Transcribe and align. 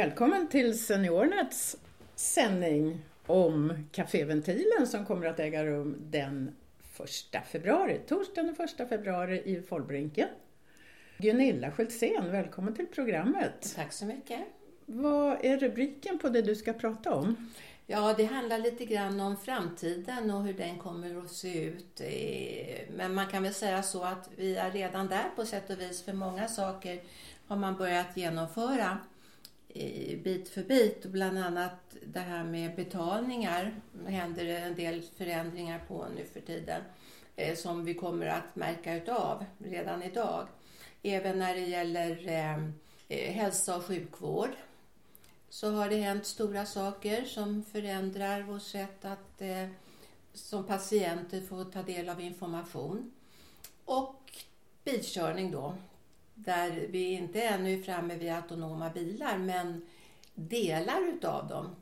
Välkommen 0.00 0.48
till 0.48 0.78
Seniornets 0.78 1.76
sändning 2.14 3.00
om 3.26 3.86
kaféventilen 3.92 4.86
som 4.86 5.06
kommer 5.06 5.26
att 5.26 5.40
äga 5.40 5.64
rum 5.64 5.96
den 6.00 6.56
1 7.34 7.46
februari, 7.46 8.00
torsdagen 8.06 8.54
den 8.56 8.66
1 8.82 8.88
februari 8.88 9.42
i 9.44 9.62
Folbrinken. 9.62 10.28
Gunilla 11.18 11.70
Schultzén, 11.70 12.30
välkommen 12.30 12.74
till 12.74 12.86
programmet. 12.86 13.72
Tack 13.76 13.92
så 13.92 14.04
mycket. 14.04 14.40
Vad 14.86 15.44
är 15.44 15.58
rubriken 15.58 16.18
på 16.18 16.28
det 16.28 16.42
du 16.42 16.54
ska 16.54 16.72
prata 16.72 17.14
om? 17.14 17.50
Ja, 17.86 18.14
det 18.16 18.24
handlar 18.24 18.58
lite 18.58 18.84
grann 18.84 19.20
om 19.20 19.36
framtiden 19.36 20.30
och 20.30 20.44
hur 20.44 20.54
den 20.54 20.78
kommer 20.78 21.24
att 21.24 21.30
se 21.30 21.64
ut. 21.64 22.00
Eh, 22.00 22.94
men 22.96 23.14
man 23.14 23.26
kan 23.26 23.42
väl 23.42 23.54
säga 23.54 23.82
så 23.82 24.02
att 24.04 24.30
vi 24.36 24.56
är 24.56 24.70
redan 24.70 25.06
där 25.06 25.26
på 25.36 25.44
sätt 25.44 25.70
och 25.70 25.80
vis, 25.80 26.02
för 26.02 26.12
många 26.12 26.48
saker 26.48 27.02
har 27.46 27.56
man 27.56 27.76
börjat 27.76 28.16
genomföra 28.16 28.98
bit 30.24 30.48
för 30.48 30.62
bit. 30.62 31.04
Bland 31.04 31.38
annat 31.38 31.96
det 32.06 32.20
här 32.20 32.44
med 32.44 32.76
betalningar 32.76 33.74
händer 34.06 34.44
det 34.44 34.58
en 34.58 34.74
del 34.74 35.02
förändringar 35.02 35.80
på 35.88 36.06
nu 36.16 36.24
för 36.24 36.40
tiden 36.40 36.82
eh, 37.36 37.56
som 37.56 37.84
vi 37.84 37.94
kommer 37.94 38.26
att 38.26 38.56
märka 38.56 38.94
utav 38.94 39.44
redan 39.58 40.02
idag. 40.02 40.48
Även 41.02 41.38
när 41.38 41.54
det 41.54 41.66
gäller 41.66 42.28
eh, 42.28 42.64
eh, 43.08 43.32
hälsa 43.32 43.76
och 43.76 43.84
sjukvård 43.84 44.50
så 45.48 45.70
har 45.70 45.88
det 45.88 45.96
hänt 45.96 46.26
stora 46.26 46.66
saker 46.66 47.24
som 47.24 47.64
förändrar 47.64 48.42
vårt 48.42 48.62
sätt 48.62 49.04
att 49.04 49.42
eh, 49.42 49.68
som 50.34 50.64
patienter 50.64 51.40
få 51.40 51.64
ta 51.64 51.82
del 51.82 52.08
av 52.08 52.20
information. 52.20 53.12
Och 53.84 54.32
bilkörning 54.84 55.50
då, 55.50 55.74
där 56.44 56.86
vi 56.90 57.12
inte 57.12 57.42
ännu 57.42 57.72
är 57.72 57.82
framme 57.82 58.16
vid 58.16 58.32
autonoma 58.32 58.90
bilar 58.90 59.38
men 59.38 59.82
delar 60.34 61.08
utav 61.16 61.48
de 61.48 61.76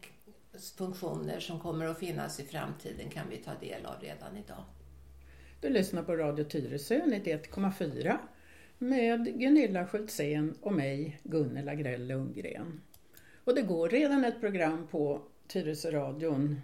funktioner 0.76 1.40
som 1.40 1.60
kommer 1.60 1.86
att 1.86 1.98
finnas 1.98 2.40
i 2.40 2.44
framtiden 2.44 3.10
kan 3.10 3.28
vi 3.30 3.36
ta 3.36 3.54
del 3.60 3.86
av 3.86 3.94
redan 4.00 4.36
idag. 4.36 4.64
Du 5.60 5.68
lyssnar 5.68 6.02
på 6.02 6.16
Radio 6.16 6.44
Tyresö 6.44 7.00
91,4 7.06 8.16
med 8.78 9.38
Gunilla 9.38 9.86
Schultzén 9.86 10.54
och 10.60 10.72
mig, 10.72 11.20
Gunnel 11.22 11.68
Agrell 11.68 12.06
Lundgren. 12.06 12.80
Och 13.44 13.54
det 13.54 13.62
går 13.62 13.88
redan 13.88 14.24
ett 14.24 14.40
program 14.40 14.86
på 14.86 15.22
Tyresöradion 15.46 16.60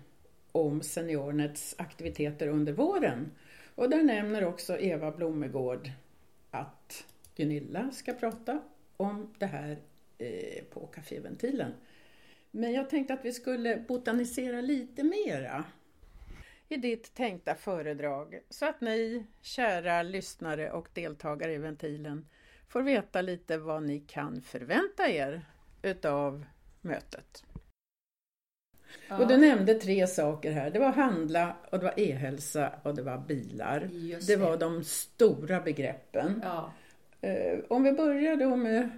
om 0.52 0.82
Seniornets 0.82 1.74
aktiviteter 1.78 2.48
under 2.48 2.72
våren. 2.72 3.30
Och 3.74 3.90
där 3.90 4.02
nämner 4.02 4.44
också 4.44 4.78
Eva 4.78 5.10
Blomegård 5.10 5.90
att 6.50 7.04
Gunilla 7.34 7.90
ska 7.90 8.12
prata 8.12 8.62
om 8.96 9.34
det 9.38 9.46
här 9.46 9.78
eh, 10.18 10.64
på 10.64 10.86
kaféventilen. 10.86 11.72
Men 12.50 12.72
jag 12.72 12.90
tänkte 12.90 13.14
att 13.14 13.24
vi 13.24 13.32
skulle 13.32 13.76
botanisera 13.76 14.60
lite 14.60 15.02
mera 15.02 15.64
i 16.68 16.76
ditt 16.76 17.14
tänkta 17.14 17.54
föredrag 17.54 18.40
så 18.50 18.66
att 18.66 18.80
ni, 18.80 19.26
kära 19.40 20.02
lyssnare 20.02 20.70
och 20.70 20.88
deltagare 20.92 21.52
i 21.52 21.58
ventilen, 21.58 22.26
får 22.68 22.82
veta 22.82 23.20
lite 23.20 23.58
vad 23.58 23.82
ni 23.82 24.00
kan 24.00 24.40
förvänta 24.42 25.08
er 25.08 25.46
utav 25.82 26.44
mötet. 26.80 27.44
Ja. 29.08 29.18
Och 29.18 29.28
du 29.28 29.36
nämnde 29.36 29.74
tre 29.74 30.06
saker 30.06 30.52
här. 30.52 30.70
Det 30.70 30.78
var 30.78 30.92
handla, 30.92 31.56
och 31.70 31.78
det 31.78 31.84
var 31.84 32.00
e-hälsa 32.00 32.72
och 32.82 32.94
det 32.94 33.02
var 33.02 33.18
bilar. 33.18 33.88
Just 33.92 34.28
det 34.28 34.36
var 34.36 34.56
de 34.56 34.84
stora 34.84 35.60
begreppen. 35.60 36.40
Ja. 36.44 36.72
Eh, 37.24 37.58
om 37.68 37.82
vi 37.82 37.92
börjar 37.92 38.36
då 38.36 38.56
med 38.56 38.90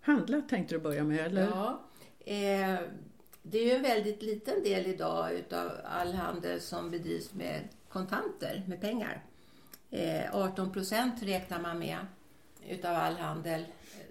handla 0.00 0.40
tänkte 0.40 0.74
du 0.74 0.78
börja 0.78 1.04
med, 1.04 1.18
eller? 1.18 1.42
Ja. 1.42 1.80
Eh, 2.24 2.78
det 3.42 3.58
är 3.58 3.64
ju 3.64 3.70
en 3.70 3.82
väldigt 3.82 4.22
liten 4.22 4.62
del 4.62 4.86
idag 4.86 5.32
utav 5.32 5.70
all 5.84 6.14
handel 6.14 6.60
som 6.60 6.90
bedrivs 6.90 7.34
med 7.34 7.68
kontanter, 7.88 8.62
med 8.66 8.80
pengar. 8.80 9.24
Eh, 9.90 10.36
18 10.36 10.72
procent 10.72 11.22
räknar 11.22 11.60
man 11.60 11.78
med 11.78 11.98
utav 12.68 12.96
all 12.96 13.16
handel 13.16 13.64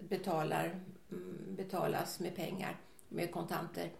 betalar, 0.10 0.80
mm, 1.12 1.56
betalas 1.56 2.20
med 2.20 2.36
pengar 2.36 2.76
med 3.10 3.32
kontanter. 3.32 3.92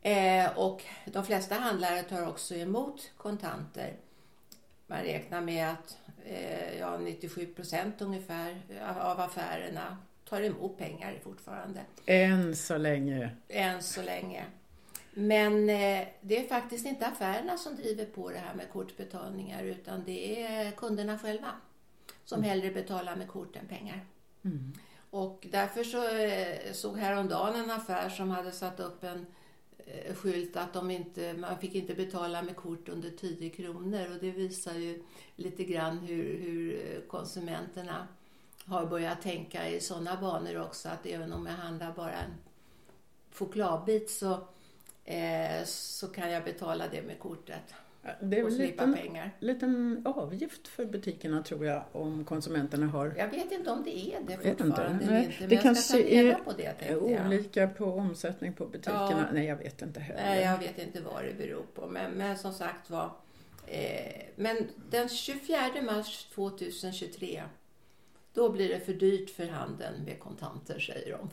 Eh, 0.00 0.58
och 0.58 0.84
de 1.04 1.24
flesta 1.24 1.54
handlare 1.54 2.02
tar 2.02 2.28
också 2.28 2.54
emot 2.54 3.10
kontanter. 3.16 3.96
Man 4.90 5.02
räknar 5.02 5.40
med 5.40 5.70
att 5.70 5.98
eh, 6.24 6.78
ja, 6.78 6.98
97 6.98 7.46
procent 7.46 8.02
ungefär 8.02 8.62
av 9.00 9.20
affärerna 9.20 9.96
tar 10.28 10.42
emot 10.42 10.78
pengar 10.78 11.18
fortfarande. 11.24 11.80
Än 12.06 12.56
så 12.56 12.78
länge. 12.78 13.30
Än 13.48 13.82
så 13.82 14.02
länge. 14.02 14.44
Men 15.12 15.70
eh, 15.70 16.08
det 16.20 16.38
är 16.38 16.48
faktiskt 16.48 16.86
inte 16.86 17.06
affärerna 17.06 17.56
som 17.56 17.76
driver 17.76 18.04
på 18.04 18.30
det 18.30 18.38
här 18.38 18.54
med 18.54 18.70
kortbetalningar 18.72 19.62
utan 19.64 20.04
det 20.04 20.42
är 20.42 20.70
kunderna 20.70 21.18
själva 21.18 21.50
som 22.24 22.38
mm. 22.38 22.50
hellre 22.50 22.70
betalar 22.70 23.16
med 23.16 23.28
kort 23.28 23.56
än 23.56 23.66
pengar. 23.66 24.00
Mm. 24.44 24.72
Och 25.10 25.46
därför 25.50 25.84
så 25.84 26.16
eh, 26.18 26.72
såg 26.72 26.98
häromdagen 26.98 27.54
en 27.54 27.70
affär 27.70 28.08
som 28.08 28.30
hade 28.30 28.52
satt 28.52 28.80
upp 28.80 29.04
en 29.04 29.26
Eh, 29.86 30.14
skylt 30.14 30.56
att 30.56 30.72
de 30.72 30.90
inte, 30.90 31.32
man 31.32 31.58
fick 31.58 31.74
inte 31.74 31.94
betala 31.94 32.42
med 32.42 32.56
kort 32.56 32.88
under 32.88 33.10
10 33.10 33.50
kronor 33.50 34.06
och 34.14 34.20
det 34.20 34.30
visar 34.30 34.74
ju 34.74 35.02
lite 35.36 35.64
grann 35.64 35.98
hur, 35.98 36.38
hur 36.38 36.74
eh, 36.74 37.00
konsumenterna 37.00 38.08
har 38.64 38.86
börjat 38.86 39.22
tänka 39.22 39.68
i 39.68 39.80
sådana 39.80 40.20
banor 40.20 40.62
också 40.62 40.88
att 40.88 41.06
även 41.06 41.32
om 41.32 41.46
jag 41.46 41.52
handlar 41.52 41.92
bara 41.92 42.12
en 42.12 42.30
chokladbit 43.32 44.10
så, 44.10 44.32
eh, 45.04 45.64
så 45.64 46.08
kan 46.08 46.30
jag 46.30 46.44
betala 46.44 46.88
det 46.88 47.02
med 47.02 47.18
kortet. 47.18 47.74
Det 48.20 48.38
är 48.38 48.44
väl 48.44 48.52
en 48.52 48.58
liten, 48.58 48.96
liten 49.40 50.02
avgift 50.04 50.68
för 50.68 50.84
butikerna 50.84 51.42
tror 51.42 51.66
jag 51.66 51.84
om 51.92 52.24
konsumenterna 52.24 52.86
har. 52.86 53.14
Jag 53.18 53.28
vet 53.28 53.52
inte 53.52 53.70
om 53.70 53.82
det 53.84 53.98
är 53.98 54.20
det 54.26 54.36
fortfarande. 54.36 54.92
Inte. 54.92 55.14
Nej, 55.14 55.24
inte, 55.24 55.46
det 55.46 55.56
kanske 55.56 56.02
är 56.02 56.34
på 56.34 56.52
det, 56.52 56.96
olika 56.96 57.68
på 57.68 57.84
omsättning 57.84 58.52
på 58.52 58.66
butikerna. 58.66 59.26
Ja. 59.28 59.32
Nej, 59.32 59.46
jag 59.46 59.56
vet 59.56 59.82
inte 59.82 60.00
heller. 60.00 60.22
Nej, 60.22 60.42
jag 60.42 60.58
vet 60.58 60.78
inte 60.78 61.00
vad 61.00 61.24
det 61.24 61.34
beror 61.38 61.62
på. 61.74 61.86
Men, 61.86 62.12
men 62.12 62.38
som 62.38 62.52
sagt 62.52 62.90
var. 62.90 63.10
Eh, 63.66 64.22
men 64.36 64.56
den 64.90 65.08
24 65.08 65.58
mars 65.82 66.24
2023 66.34 67.42
då 68.34 68.48
blir 68.48 68.68
det 68.68 68.80
för 68.80 68.92
dyrt 68.92 69.30
för 69.30 69.46
handeln 69.46 70.04
med 70.04 70.20
kontanter, 70.20 70.78
säger 70.78 71.18
de. 71.18 71.30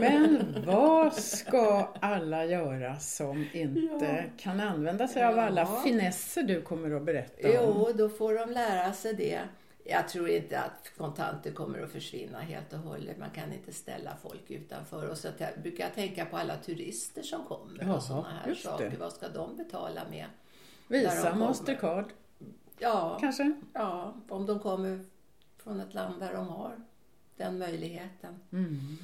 Men 0.00 0.54
vad 0.66 1.14
ska 1.14 1.88
alla 2.00 2.44
göra 2.44 2.96
som 2.96 3.46
inte 3.52 4.04
ja. 4.04 4.22
kan 4.38 4.60
använda 4.60 5.08
sig 5.08 5.24
av 5.24 5.38
alla 5.38 5.66
finesser 5.66 6.42
du 6.42 6.62
kommer 6.62 6.90
att 6.90 7.02
berätta 7.02 7.48
om? 7.48 7.54
Jo, 7.54 7.92
då 7.94 8.08
får 8.08 8.34
de 8.34 8.50
lära 8.50 8.92
sig 8.92 9.14
det. 9.14 9.40
Jag 9.84 10.08
tror 10.08 10.28
inte 10.28 10.60
att 10.60 10.92
kontanter 10.96 11.50
kommer 11.50 11.82
att 11.82 11.92
försvinna 11.92 12.38
helt 12.38 12.72
och 12.72 12.78
hållet. 12.78 13.18
Man 13.18 13.30
kan 13.30 13.52
inte 13.52 13.72
ställa 13.72 14.10
folk 14.22 14.50
utanför. 14.50 15.08
Och 15.08 15.18
så 15.18 15.28
brukar 15.62 15.84
jag 15.84 15.94
tänka 15.94 16.24
på 16.24 16.36
alla 16.36 16.56
turister 16.56 17.22
som 17.22 17.44
kommer 17.44 17.96
och 17.96 18.02
sådana 18.02 18.28
här 18.44 18.54
saker. 18.54 18.96
Vad 18.98 19.12
ska 19.12 19.28
de 19.28 19.56
betala 19.56 20.00
med? 20.10 20.26
Visa, 20.88 21.34
Mastercard? 21.34 22.04
Ja, 22.78 23.18
kanske? 23.20 23.52
Ja, 23.72 24.14
om 24.28 24.46
de 24.46 24.60
kommer 24.60 25.04
från 25.62 25.80
ett 25.80 25.94
land 25.94 26.20
där 26.20 26.32
de 26.32 26.48
har 26.48 26.76
den 27.36 27.58
möjligheten. 27.58 28.34
Mm. 28.52 28.98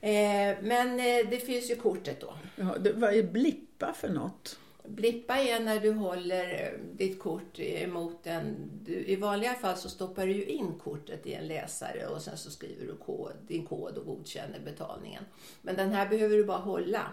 Eh, 0.00 0.56
men 0.62 1.00
eh, 1.00 1.30
det 1.30 1.46
finns 1.46 1.70
ju 1.70 1.76
kortet 1.76 2.20
då. 2.20 2.34
Ja, 2.56 2.78
det, 2.78 2.92
vad 2.92 3.14
är 3.14 3.22
blippa 3.22 3.92
för 3.92 4.08
något? 4.08 4.58
Blippa 4.84 5.36
är 5.36 5.60
när 5.60 5.80
du 5.80 5.92
håller 5.92 6.64
eh, 6.64 6.96
ditt 6.96 7.18
kort 7.18 7.58
emot 7.58 8.26
en... 8.26 8.70
Du, 8.84 8.92
I 8.92 9.16
vanliga 9.16 9.54
fall 9.54 9.76
så 9.76 9.88
stoppar 9.88 10.26
du 10.26 10.32
ju 10.32 10.44
in 10.44 10.78
kortet 10.84 11.26
i 11.26 11.34
en 11.34 11.46
läsare 11.46 12.06
och 12.06 12.22
sen 12.22 12.36
så 12.36 12.50
skriver 12.50 12.86
du 12.86 12.96
kod, 12.96 13.32
din 13.46 13.66
kod 13.66 13.96
och 13.96 14.06
godkänner 14.06 14.60
betalningen. 14.64 15.24
Men 15.62 15.76
den 15.76 15.92
här 15.92 16.08
behöver 16.08 16.36
du 16.36 16.44
bara 16.44 16.58
hålla 16.58 17.06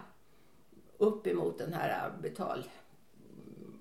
upp 0.98 1.26
emot 1.26 1.58
den 1.58 1.72
här 1.72 2.12
betal 2.22 2.64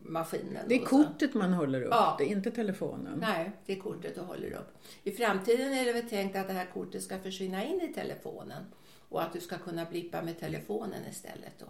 maskinen. 0.08 0.66
Det 0.68 0.76
är 0.76 0.86
kortet 0.86 1.34
man 1.34 1.54
håller 1.54 1.82
upp, 1.82 1.92
ja. 1.92 2.16
det 2.18 2.24
är 2.24 2.28
inte 2.28 2.52
telefonen. 2.52 3.20
Nej, 3.20 3.52
det 3.66 3.74
är 3.74 3.80
kortet 3.80 4.16
du 4.16 4.22
håller 4.22 4.52
upp. 4.52 4.78
I 5.04 5.12
framtiden 5.12 5.74
är 5.74 5.86
det 5.86 5.94
väl 5.94 6.10
tänkt 6.10 6.36
att 6.36 6.48
det 6.48 6.54
här 6.54 6.68
kortet 6.74 7.04
ska 7.04 7.20
försvinna 7.20 7.66
in 7.66 7.82
i 7.82 7.94
telefonen 7.94 8.64
och 9.10 9.22
att 9.22 9.34
du 9.34 9.40
ska 9.40 9.58
kunna 9.58 9.86
blippa 9.86 10.22
med 10.22 10.40
telefonen 10.40 11.02
istället. 11.10 11.54
Då. 11.60 11.66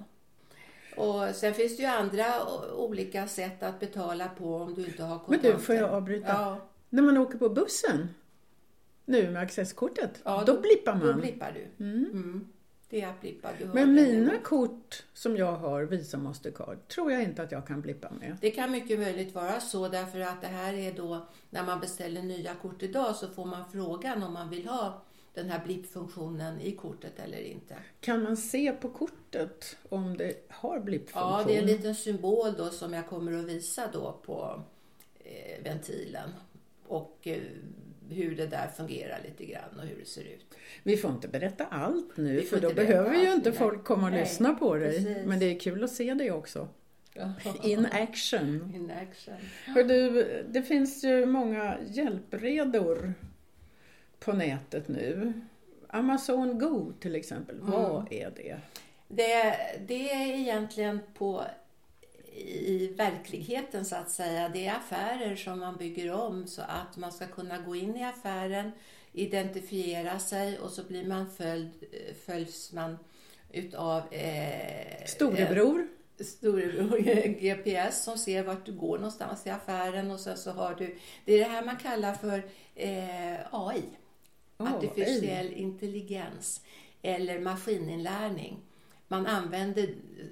Och 1.01 1.35
sen 1.35 1.53
finns 1.53 1.77
det 1.77 1.83
ju 1.83 1.89
andra 1.89 2.25
olika 2.75 3.27
sätt 3.27 3.63
att 3.63 3.79
betala 3.79 4.27
på 4.27 4.55
om 4.55 4.73
du 4.73 4.85
inte 4.85 5.03
har 5.03 5.19
kontanter. 5.19 5.49
Men 5.49 5.57
du, 5.57 5.63
får 5.63 5.75
jag 5.75 5.89
avbryta? 5.89 6.27
Ja. 6.27 6.69
När 6.89 7.01
man 7.03 7.17
åker 7.17 7.37
på 7.37 7.49
bussen 7.49 8.07
nu 9.05 9.29
med 9.29 9.41
accesskortet, 9.41 10.21
ja, 10.23 10.43
då, 10.45 10.53
då 10.53 10.61
blippar 10.61 10.95
man. 10.95 11.07
Då 11.07 11.13
blippar 11.13 11.51
du. 11.51 11.85
Mm. 11.85 12.05
Mm. 12.05 12.47
Det 12.89 13.01
är 13.01 13.07
att 13.07 13.21
blippa. 13.21 13.49
Men 13.73 13.93
mina 13.93 14.31
det. 14.31 14.39
kort 14.39 15.03
som 15.13 15.37
jag 15.37 15.51
har, 15.51 15.83
Visa 15.83 16.17
Mastercard, 16.17 16.87
tror 16.87 17.11
jag 17.11 17.23
inte 17.23 17.43
att 17.43 17.51
jag 17.51 17.67
kan 17.67 17.81
blippa 17.81 18.11
med. 18.11 18.37
Det 18.41 18.51
kan 18.51 18.71
mycket 18.71 18.99
möjligt 18.99 19.35
vara 19.35 19.59
så 19.59 19.87
därför 19.87 20.19
att 20.19 20.41
det 20.41 20.47
här 20.47 20.73
är 20.73 20.91
då, 20.91 21.27
när 21.49 21.63
man 21.63 21.79
beställer 21.79 22.21
nya 22.21 22.55
kort 22.55 22.83
idag 22.83 23.15
så 23.15 23.27
får 23.27 23.45
man 23.45 23.71
frågan 23.71 24.23
om 24.23 24.33
man 24.33 24.49
vill 24.49 24.67
ha 24.67 25.01
den 25.33 25.49
här 25.49 25.65
blippfunktionen 25.65 26.61
i 26.61 26.71
kortet 26.71 27.19
eller 27.19 27.41
inte. 27.41 27.75
Kan 27.99 28.23
man 28.23 28.37
se 28.37 28.71
på 28.71 28.89
kortet 28.89 29.77
om 29.89 30.17
det 30.17 30.33
har 30.49 30.79
blippfunktion? 30.79 31.31
Ja, 31.31 31.43
det 31.47 31.55
är 31.55 31.61
en 31.61 31.67
liten 31.67 31.95
symbol 31.95 32.53
då 32.57 32.69
som 32.69 32.93
jag 32.93 33.07
kommer 33.07 33.33
att 33.33 33.45
visa 33.45 33.89
då 33.93 34.19
på 34.25 34.61
eh, 35.19 35.63
ventilen. 35.63 36.29
Och 36.87 37.27
eh, 37.27 37.41
hur 38.09 38.35
det 38.35 38.47
där 38.47 38.67
fungerar 38.67 39.19
lite 39.23 39.45
grann 39.45 39.79
och 39.79 39.85
hur 39.85 39.99
det 39.99 40.05
ser 40.05 40.21
ut. 40.23 40.55
Vi 40.83 40.97
får 40.97 41.11
inte 41.11 41.27
berätta 41.27 41.65
allt 41.65 42.17
nu 42.17 42.41
för 42.41 42.59
då 42.59 42.73
behöver 42.73 43.15
ju 43.15 43.33
inte 43.33 43.51
folk 43.51 43.83
komma 43.83 44.05
och 44.05 44.11
Nej, 44.11 44.19
lyssna 44.21 44.53
på 44.53 44.75
dig. 44.75 44.89
precis. 45.05 45.25
Men 45.25 45.39
det 45.39 45.45
är 45.45 45.59
kul 45.59 45.83
att 45.83 45.91
se 45.91 46.13
dig 46.13 46.31
också. 46.31 46.67
In 47.63 47.85
action. 47.85 48.71
In 48.75 48.91
action. 48.91 49.33
För 49.73 49.83
du, 49.83 50.23
det 50.49 50.61
finns 50.61 51.03
ju 51.03 51.25
många 51.25 51.77
hjälpredor 51.87 53.13
på 54.19 54.33
nätet 54.33 54.87
nu. 54.87 55.33
Amazon 55.89 56.59
Go 56.59 56.93
till 56.99 57.15
exempel, 57.15 57.55
Mm. 57.55 57.71
vad 57.71 58.11
är 58.13 58.31
det? 58.35 58.57
Det, 59.07 59.55
det 59.87 60.11
är 60.11 60.35
egentligen 60.39 60.99
på 61.13 61.43
i 62.47 62.93
verkligheten 62.97 63.85
så 63.85 63.95
att 63.95 64.11
säga. 64.11 64.49
Det 64.49 64.67
är 64.67 64.75
affärer 64.75 65.35
som 65.35 65.59
man 65.59 65.77
bygger 65.77 66.11
om 66.11 66.47
så 66.47 66.61
att 66.61 66.97
man 66.97 67.11
ska 67.11 67.27
kunna 67.27 67.57
gå 67.57 67.75
in 67.75 67.95
i 67.95 68.03
affären, 68.03 68.71
identifiera 69.13 70.19
sig 70.19 70.59
och 70.59 70.71
så 70.71 70.83
blir 70.83 71.07
man 71.07 71.31
följd, 71.31 71.71
följs 72.25 72.73
man 72.73 72.97
utav 73.51 74.13
eh, 74.13 75.05
Storebror? 75.05 75.87
storebror 76.19 76.97
GPS 77.41 78.03
som 78.03 78.17
ser 78.17 78.43
vart 78.43 78.65
du 78.65 78.71
går 78.71 78.97
någonstans 78.97 79.47
i 79.47 79.49
affären 79.49 80.11
och 80.11 80.19
sen 80.19 80.37
så 80.37 80.51
har 80.51 80.75
du, 80.75 80.97
det 81.25 81.33
är 81.33 81.39
det 81.39 81.51
här 81.51 81.65
man 81.65 81.77
kallar 81.77 82.13
för 82.13 82.37
eh, 82.75 83.39
AI. 83.51 83.83
AI. 84.57 84.75
Artificiell 84.75 85.53
intelligens 85.53 86.61
eller 87.01 87.39
maskininlärning. 87.39 88.59
Man 89.07 89.25
använder 89.25 89.89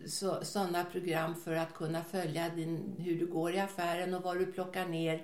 så, 0.08 0.46
sådana 0.46 0.84
program 0.84 1.36
för 1.36 1.54
att 1.56 1.74
kunna 1.74 2.04
följa 2.04 2.50
din, 2.50 2.96
hur 3.00 3.20
du 3.20 3.28
går 3.28 3.54
i 3.54 3.60
affären 3.60 4.14
och 4.14 4.24
vad 4.24 4.40
du 4.40 4.46
plockar 4.46 4.86
ner 4.88 5.22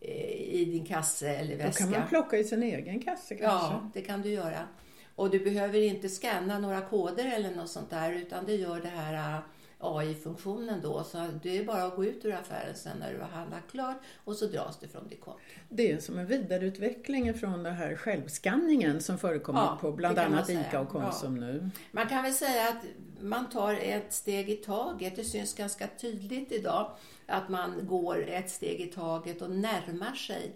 eh, 0.00 0.32
i 0.32 0.64
din 0.64 0.86
kasse 0.86 1.28
eller 1.28 1.58
Då 1.58 1.64
väska. 1.64 1.84
kan 1.84 1.90
man 1.90 2.08
plocka 2.08 2.38
i 2.38 2.44
sin 2.44 2.62
egen 2.62 3.00
kasse 3.00 3.34
kanske? 3.34 3.72
Ja, 3.72 3.90
det 3.94 4.00
kan 4.00 4.22
du 4.22 4.28
göra. 4.28 4.68
Och 5.14 5.30
du 5.30 5.38
behöver 5.38 5.80
inte 5.80 6.08
scanna 6.08 6.58
några 6.58 6.80
koder 6.80 7.32
eller 7.36 7.50
något 7.50 7.70
sånt 7.70 7.90
där 7.90 8.12
utan 8.12 8.46
det 8.46 8.54
gör 8.54 8.80
det 8.80 8.88
här 8.88 9.42
AI-funktionen 9.82 10.80
då. 10.82 11.04
Så 11.04 11.28
det 11.42 11.58
är 11.58 11.64
bara 11.64 11.82
att 11.84 11.96
gå 11.96 12.04
ut 12.04 12.24
ur 12.24 12.32
affären 12.32 12.74
sen 12.74 12.98
när 12.98 13.12
du 13.12 13.20
har 13.20 13.28
handlat 13.28 13.60
klart 13.70 13.96
och 14.24 14.36
så 14.36 14.46
dras 14.46 14.78
det 14.80 14.88
från 14.88 15.08
ditt 15.08 15.20
konto. 15.20 15.40
Det 15.68 15.92
är 15.92 15.98
som 15.98 16.18
en 16.18 16.26
vidareutveckling 16.26 17.34
från 17.34 17.62
den 17.62 17.74
här 17.74 17.96
självskanningen 17.96 19.00
som 19.00 19.18
förekommer 19.18 19.60
Ja, 19.60 19.78
på 19.80 19.92
bland 19.92 20.18
annat. 20.18 20.50
ICA 20.50 20.80
och 20.80 20.88
Konsum 20.88 21.34
nu. 21.34 21.70
Man 21.90 22.08
kan 22.08 22.22
väl 22.22 22.32
säga 22.32 22.68
att 22.68 22.84
man 23.20 23.50
tar 23.50 23.74
ett 23.74 24.12
steg 24.12 24.50
i 24.50 24.56
taget. 24.56 25.16
Det 25.16 25.24
syns 25.24 25.54
ganska 25.54 25.88
tydligt 26.00 26.52
idag 26.52 26.90
att 27.26 27.48
man 27.48 27.86
går 27.86 28.28
ett 28.28 28.50
steg 28.50 28.80
i 28.80 28.86
taget 28.86 29.42
och 29.42 29.50
närmar 29.50 30.12
sig 30.14 30.52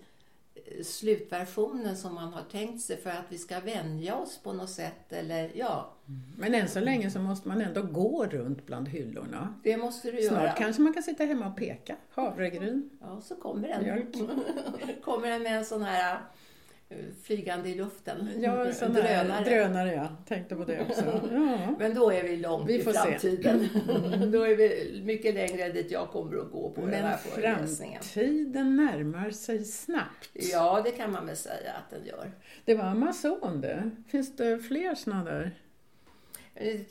slutversionen 0.84 1.96
som 1.96 2.14
man 2.14 2.32
har 2.32 2.42
tänkt 2.42 2.82
sig 2.82 2.96
för 2.96 3.10
att 3.10 3.24
vi 3.28 3.38
ska 3.38 3.60
vänja 3.60 4.14
oss 4.16 4.38
på 4.42 4.52
något 4.52 4.70
sätt. 4.70 5.12
Eller 5.12 5.50
ja, 5.54 5.92
Men 6.38 6.54
än 6.54 6.68
så 6.68 6.80
länge 6.80 7.10
så 7.10 7.18
måste 7.18 7.48
man 7.48 7.60
ändå 7.60 7.82
gå 7.82 8.26
runt 8.26 8.66
bland 8.66 8.88
hyllorna. 8.88 9.54
det 9.62 9.76
måste 9.76 10.10
du 10.10 10.22
Snart 10.22 10.42
göra. 10.42 10.52
kanske 10.52 10.82
man 10.82 10.94
kan 10.94 11.02
sitta 11.02 11.24
hemma 11.24 11.46
och 11.46 11.56
peka. 11.56 11.96
Havregryn. 12.10 12.90
Ja, 13.00 13.20
så 13.20 13.36
kommer 13.36 13.68
den. 13.68 13.82
Mjölk. 13.82 14.14
kommer 15.04 15.28
den 15.28 15.42
med 15.42 15.58
en 15.58 15.64
sån 15.64 15.82
här 15.82 16.18
flygande 17.24 17.68
i 17.68 17.74
luften. 17.74 18.30
Ja, 18.42 18.72
sån 18.72 18.92
drönare. 18.92 19.44
drönare. 19.44 19.92
ja. 19.94 20.08
Tänkte 20.26 20.56
på 20.56 20.64
det 20.64 20.80
också. 20.88 21.02
Ja. 21.32 21.74
Men 21.78 21.94
då 21.94 22.10
är 22.12 22.22
vi 22.22 22.36
långt 22.36 22.68
Vi 22.68 22.74
i 22.74 22.82
framtiden. 22.82 23.68
då 24.32 24.42
är 24.42 24.56
vi 24.56 25.00
mycket 25.04 25.34
längre 25.34 25.68
dit 25.72 25.90
jag 25.90 26.08
kommer 26.08 26.36
att 26.38 26.50
gå 26.50 26.70
på 26.70 26.80
den 26.80 26.90
Men 26.90 27.04
här 27.04 27.16
föreläsningen. 27.16 28.02
framtiden 28.02 28.76
närmar 28.76 29.30
sig 29.30 29.64
snabbt. 29.64 30.30
Ja, 30.32 30.80
det 30.84 30.90
kan 30.90 31.12
man 31.12 31.26
väl 31.26 31.36
säga 31.36 31.72
att 31.72 31.90
den 31.90 32.06
gör. 32.06 32.30
Det 32.64 32.74
var 32.74 32.84
Amazon 32.84 33.60
det. 33.60 33.90
Finns 34.08 34.36
det 34.36 34.58
fler 34.58 34.94
sådana 34.94 35.24
där? 35.24 35.54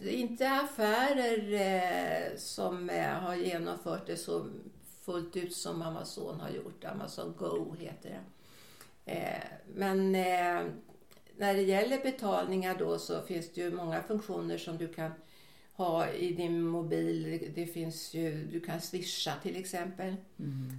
Inte 0.01 0.51
affärer 0.51 1.53
eh, 1.53 2.37
som 2.37 2.89
eh, 2.89 3.05
har 3.05 3.35
genomfört 3.35 4.07
det 4.07 4.17
så 4.17 4.45
fullt 5.05 5.35
ut 5.35 5.53
som 5.55 5.81
Amazon 5.81 6.39
har 6.39 6.49
gjort. 6.49 6.85
Amazon 6.85 7.33
Go 7.37 7.75
heter 7.79 8.09
det. 8.09 8.19
Eh, 9.05 9.43
men 9.73 10.15
eh, 10.15 10.71
när 11.37 11.53
det 11.53 11.61
gäller 11.61 12.03
betalningar 12.03 12.75
då 12.79 12.99
så 12.99 13.21
finns 13.21 13.53
det 13.53 13.61
ju 13.61 13.71
många 13.71 14.03
funktioner 14.03 14.57
som 14.57 14.77
du 14.77 14.87
kan 14.87 15.11
ha 15.73 16.09
i 16.09 16.33
din 16.33 16.61
mobil. 16.61 17.51
Det 17.55 17.65
finns 17.65 18.13
ju, 18.13 18.45
du 18.51 18.59
kan 18.59 18.81
swisha 18.81 19.33
till 19.43 19.55
exempel. 19.55 20.15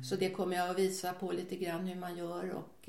Så 0.05 0.17
det 0.17 0.31
kommer 0.31 0.57
jag 0.57 0.71
att 0.71 0.79
visa 0.79 1.13
på 1.13 1.33
lite 1.33 1.57
grann 1.57 1.87
hur 1.87 1.97
man 1.97 2.17
gör. 2.17 2.51
Och, 2.51 2.89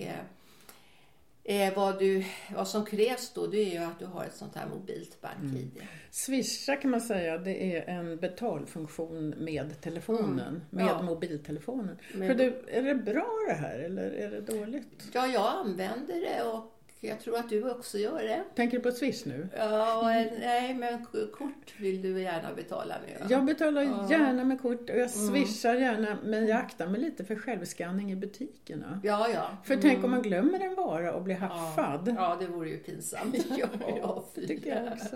eh, 1.47 1.73
vad, 1.75 1.99
du, 1.99 2.23
vad 2.55 2.67
som 2.67 2.85
krävs 2.85 3.31
då 3.33 3.47
det 3.47 3.57
är 3.57 3.71
ju 3.71 3.77
att 3.77 3.99
du 3.99 4.05
har 4.05 4.23
ett 4.23 4.35
sånt 4.35 4.55
här 4.55 4.67
mobilt 4.67 5.21
bank-id. 5.21 5.81
Swisha 6.11 6.75
kan 6.75 6.91
man 6.91 7.01
säga, 7.01 7.37
det 7.37 7.75
är 7.77 7.89
en 7.99 8.17
betalfunktion 8.17 9.29
med 9.29 9.81
telefonen, 9.81 10.39
Mm. 10.47 10.61
med 10.69 10.85
Ja. 10.87 11.01
mobiltelefonen. 11.01 11.97
Men- 12.13 12.27
För 12.27 12.35
du, 12.35 12.63
är 12.67 12.81
det 12.83 12.95
bra 12.95 13.27
det 13.47 13.53
här 13.53 13.79
eller 13.79 14.03
är 14.11 14.31
det 14.31 14.41
dåligt? 14.41 15.03
Ja, 15.13 15.27
jag 15.27 15.47
använder 15.65 16.15
det 16.15 16.43
och 16.43 16.76
jag 16.99 17.19
tror 17.19 17.37
att 17.37 17.49
du 17.49 17.71
också 17.71 17.97
gör 17.97 18.23
det. 18.23 18.43
Tänker 18.55 18.77
du 18.77 18.83
på 18.83 18.91
Swish 18.91 19.25
nu? 19.25 19.49
Ja, 19.57 20.01
nej, 20.39 20.73
men 20.73 21.05
kort 21.31 21.73
vill 21.79 22.01
du 22.01 22.21
gärna 22.21 22.53
betala 22.53 22.95
med. 23.07 23.19
va? 23.19 23.25
Jag 23.29 23.45
betalar 23.45 23.81
Ja. 23.81 24.07
gärna 24.09 24.43
med 24.43 24.61
kort 24.61 24.81
och 24.81 24.89
jag 24.89 24.95
Mm. 24.95 25.09
swishar 25.09 25.75
gärna 25.75 26.17
men 26.23 26.47
jag 26.47 26.57
aktar 26.57 26.87
mig 26.87 27.01
lite 27.01 27.25
för 27.25 27.35
självskanning 27.35 28.11
i 28.11 28.15
butikerna. 28.15 28.99
Ja, 29.03 29.27
ja. 29.33 29.57
För 29.63 29.73
Mm. 29.73 29.81
tänk 29.89 30.03
om 30.03 30.11
man 30.11 30.21
glömmer 30.21 30.59
en 30.59 30.75
vara 30.75 31.13
och 31.13 31.21
blir 31.21 31.35
haffad. 31.35 32.13
Ja, 32.17 32.37
det 32.39 32.47
vore 32.47 32.69
ju 32.69 32.77
pinsamt. 32.77 33.35
ja, 33.57 33.67
ja, 34.01 34.25
tycker 34.47 34.75
jag 34.83 34.93
också. 34.93 35.15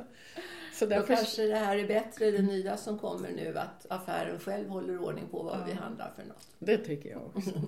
Så 0.73 0.85
Då 0.85 0.89
därför, 0.89 1.15
kanske 1.15 1.41
det 1.47 1.55
här 1.55 1.77
är 1.77 1.87
bättre, 1.87 2.31
det 2.31 2.41
nya 2.41 2.77
som 2.77 2.99
kommer 2.99 3.29
nu, 3.31 3.57
att 3.57 3.85
affären 3.89 4.39
själv 4.39 4.69
håller 4.69 5.01
ordning 5.01 5.27
på 5.31 5.43
vad 5.43 5.65
vi 5.65 5.71
handlar 5.73 6.11
för 6.15 6.23
något. 6.25 6.47
det 6.59 6.77
tycker 6.77 7.09
jag 7.09 7.21
också. 7.35 7.51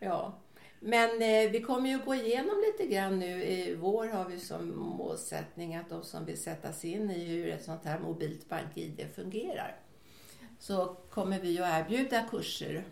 Ja. 0.00 0.38
Men 0.86 1.22
eh, 1.22 1.50
vi 1.50 1.62
kommer 1.62 1.90
ju 1.90 1.98
gå 1.98 2.14
igenom 2.14 2.64
lite 2.66 2.94
grann 2.94 3.18
nu. 3.18 3.44
I 3.44 3.74
vår 3.74 4.06
har 4.06 4.24
vi 4.24 4.40
som 4.40 4.76
målsättning 4.76 5.76
att 5.76 5.88
de 5.88 6.04
som 6.04 6.24
vill 6.24 6.42
sätta 6.42 6.72
sig 6.72 6.92
in 6.92 7.10
i 7.10 7.24
hur 7.24 7.48
ett 7.48 7.64
sånt 7.64 7.84
här 7.84 7.98
mobilt 7.98 8.48
bank-id 8.48 9.06
fungerar. 9.14 9.76
Så 10.58 10.96
kommer 11.10 11.40
vi 11.40 11.58
att 11.58 11.68
erbjuda 11.68 12.22
kurser 12.30 12.84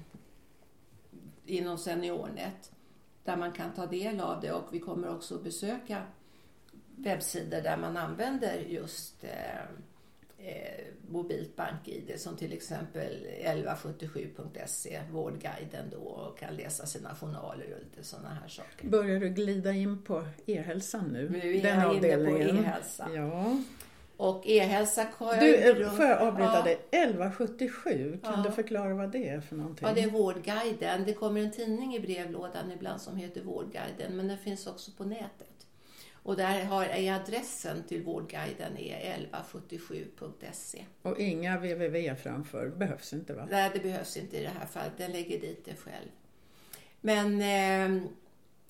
inom 1.47 1.79
SeniorNet 1.79 2.73
där 3.25 3.37
man 3.37 3.53
kan 3.53 3.75
ta 3.75 3.87
del 3.87 4.21
av 4.21 4.41
det 4.41 4.53
och 4.53 4.75
vi 4.75 4.81
kommer 4.81 5.11
också 5.11 5.35
att 5.35 5.45
besöka 5.45 6.03
webbsidor 6.97 7.61
där 7.61 7.77
man 7.77 7.97
använder 7.97 8.59
just 8.59 9.25
eh, 9.25 9.65
eh, 10.43 10.85
mobilt 11.09 11.57
bank-id 11.57 12.13
som 12.17 12.37
till 12.37 12.53
exempel 12.53 13.27
1177.se, 13.45 15.01
Vårdguiden 15.13 15.91
då 15.91 15.99
och 15.99 16.39
kan 16.39 16.55
läsa 16.57 16.87
sina 16.87 17.15
journaler 17.15 17.67
och 17.75 17.85
lite 17.85 18.03
sådana 18.09 18.29
här 18.43 18.49
saker. 18.49 18.89
Börjar 18.89 19.21
du 19.21 19.29
glida 19.29 19.73
in 19.73 20.03
på 20.03 20.25
e-hälsan 20.47 21.05
nu? 21.09 21.29
Nu 21.31 21.57
är 21.57 21.63
Den 21.63 21.81
jag 21.81 21.95
inne 21.97 22.09
på 22.09 22.15
avdelningen. 22.15 22.65
e-hälsa. 22.65 23.09
Ja. 23.15 23.57
Och 24.17 24.43
e-hälsa 24.47 25.07
har 25.17 25.35
jag 25.35 25.43
Du, 25.45 25.83
eh, 25.85 25.91
får 25.93 26.05
jag 26.05 26.19
avbryta 26.23 26.53
ja. 26.55 26.63
dig? 26.63 26.79
1177, 26.91 28.19
kan 28.25 28.33
Ja. 28.37 28.43
du 28.49 28.51
förklara 28.55 28.95
vad 28.95 29.11
det 29.13 29.29
är 29.29 29.41
för 29.41 29.57
någonting? 29.57 29.89
Ja, 29.89 29.95
det 29.95 30.01
är 30.03 30.11
Vårdguiden. 30.11 31.05
Det 31.07 31.13
kommer 31.15 31.41
en 31.41 31.51
tidning 31.53 31.95
i 31.95 32.01
brevlådan 32.01 32.73
ibland 32.73 33.01
som 33.01 33.17
heter 33.17 33.41
Vårdguiden, 33.43 34.17
men 34.17 34.29
den 34.29 34.39
finns 34.39 34.67
också 34.67 34.91
på 34.97 35.05
nätet. 35.05 35.49
Och 36.23 36.37
där 36.37 36.65
har, 36.65 36.85
är 36.85 37.13
adressen 37.13 37.83
till 37.89 38.03
Vårdguiden 38.03 38.77
är 38.79 39.29
1177.se. 39.33 40.85
Och 41.03 41.19
inga 41.19 41.57
www 41.57 42.15
framför, 42.15 42.69
behövs 42.69 43.13
inte 43.13 43.35
va? 43.35 43.49
Nej, 43.51 43.71
det 43.75 43.81
behövs 43.81 44.17
inte 44.17 44.37
i 44.37 44.43
det 44.43 44.49
här 44.59 44.67
fallet. 44.67 44.93
Den 44.97 45.13
lägger 45.13 45.41
dit 45.41 45.65
det 45.65 45.75
själv. 45.77 46.09
Men 47.01 47.41
eh, 47.41 48.09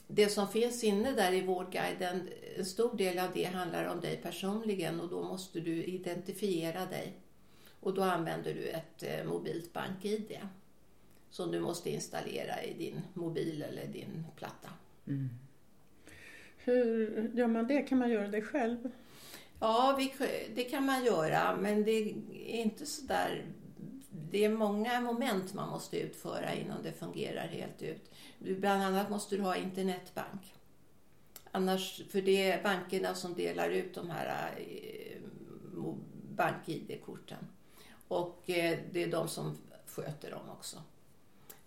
det 0.06 0.28
som 0.28 0.48
finns 0.48 0.84
inne 0.84 1.12
där 1.12 1.32
i 1.32 1.40
Vårdguiden, 1.40 2.28
en 2.56 2.64
stor 2.64 2.96
del 2.96 3.18
av 3.18 3.30
det 3.34 3.44
handlar 3.44 3.84
om 3.84 4.00
dig 4.00 4.16
personligen 4.16 5.00
och 5.00 5.08
då 5.08 5.22
måste 5.22 5.60
du 5.60 5.84
identifiera 5.84 6.86
dig. 6.86 7.12
Och 7.80 7.94
då 7.94 8.02
använder 8.02 8.54
du 8.54 8.68
ett 8.68 9.02
eh, 9.02 9.24
mobilt 9.24 9.72
bank-id 9.72 10.38
som 11.30 11.50
du 11.50 11.60
måste 11.60 11.90
installera 11.90 12.62
i 12.62 12.74
din 12.74 13.00
mobil 13.14 13.62
eller 13.62 13.86
din 13.86 14.26
platta. 14.36 14.68
Hur 16.64 17.30
gör 17.34 17.46
man 17.46 17.66
det? 17.66 17.82
Kan 17.82 17.98
man 17.98 18.10
göra 18.10 18.28
det 18.28 18.42
själv? 18.42 18.90
Ja, 19.60 19.94
vi, 19.98 20.14
det 20.54 20.64
kan 20.64 20.86
man 20.86 21.04
göra, 21.04 21.56
men 21.56 21.84
det 21.84 21.90
är 21.90 22.14
inte 22.62 22.86
så 22.86 23.06
där... 23.06 23.44
Det 24.30 24.44
är 24.44 24.48
många 24.48 25.00
moment 25.00 25.54
man 25.54 25.68
måste 25.68 26.00
utföra 26.00 26.54
innan 26.54 26.82
det 26.82 26.92
fungerar 26.92 27.46
helt 27.46 27.82
ut. 27.82 28.10
Bland 28.38 28.82
annat 28.82 29.10
måste 29.10 29.36
du 29.36 29.42
ha 29.42 29.56
internetbank. 29.56 30.54
Annars, 31.50 32.02
för 32.10 32.22
det 32.22 32.50
är 32.50 32.62
bankerna 32.62 33.14
som 33.14 33.34
delar 33.34 33.68
ut 33.70 33.94
de 33.94 34.10
här 34.10 34.54
eh, 34.56 35.18
bank-id-korten. 36.36 37.46
Och 38.08 38.50
eh, 38.50 38.78
det 38.92 39.02
är 39.02 39.10
de 39.10 39.28
som 39.28 39.56
sköter 39.86 40.30
dem 40.30 40.50
också. 40.50 40.76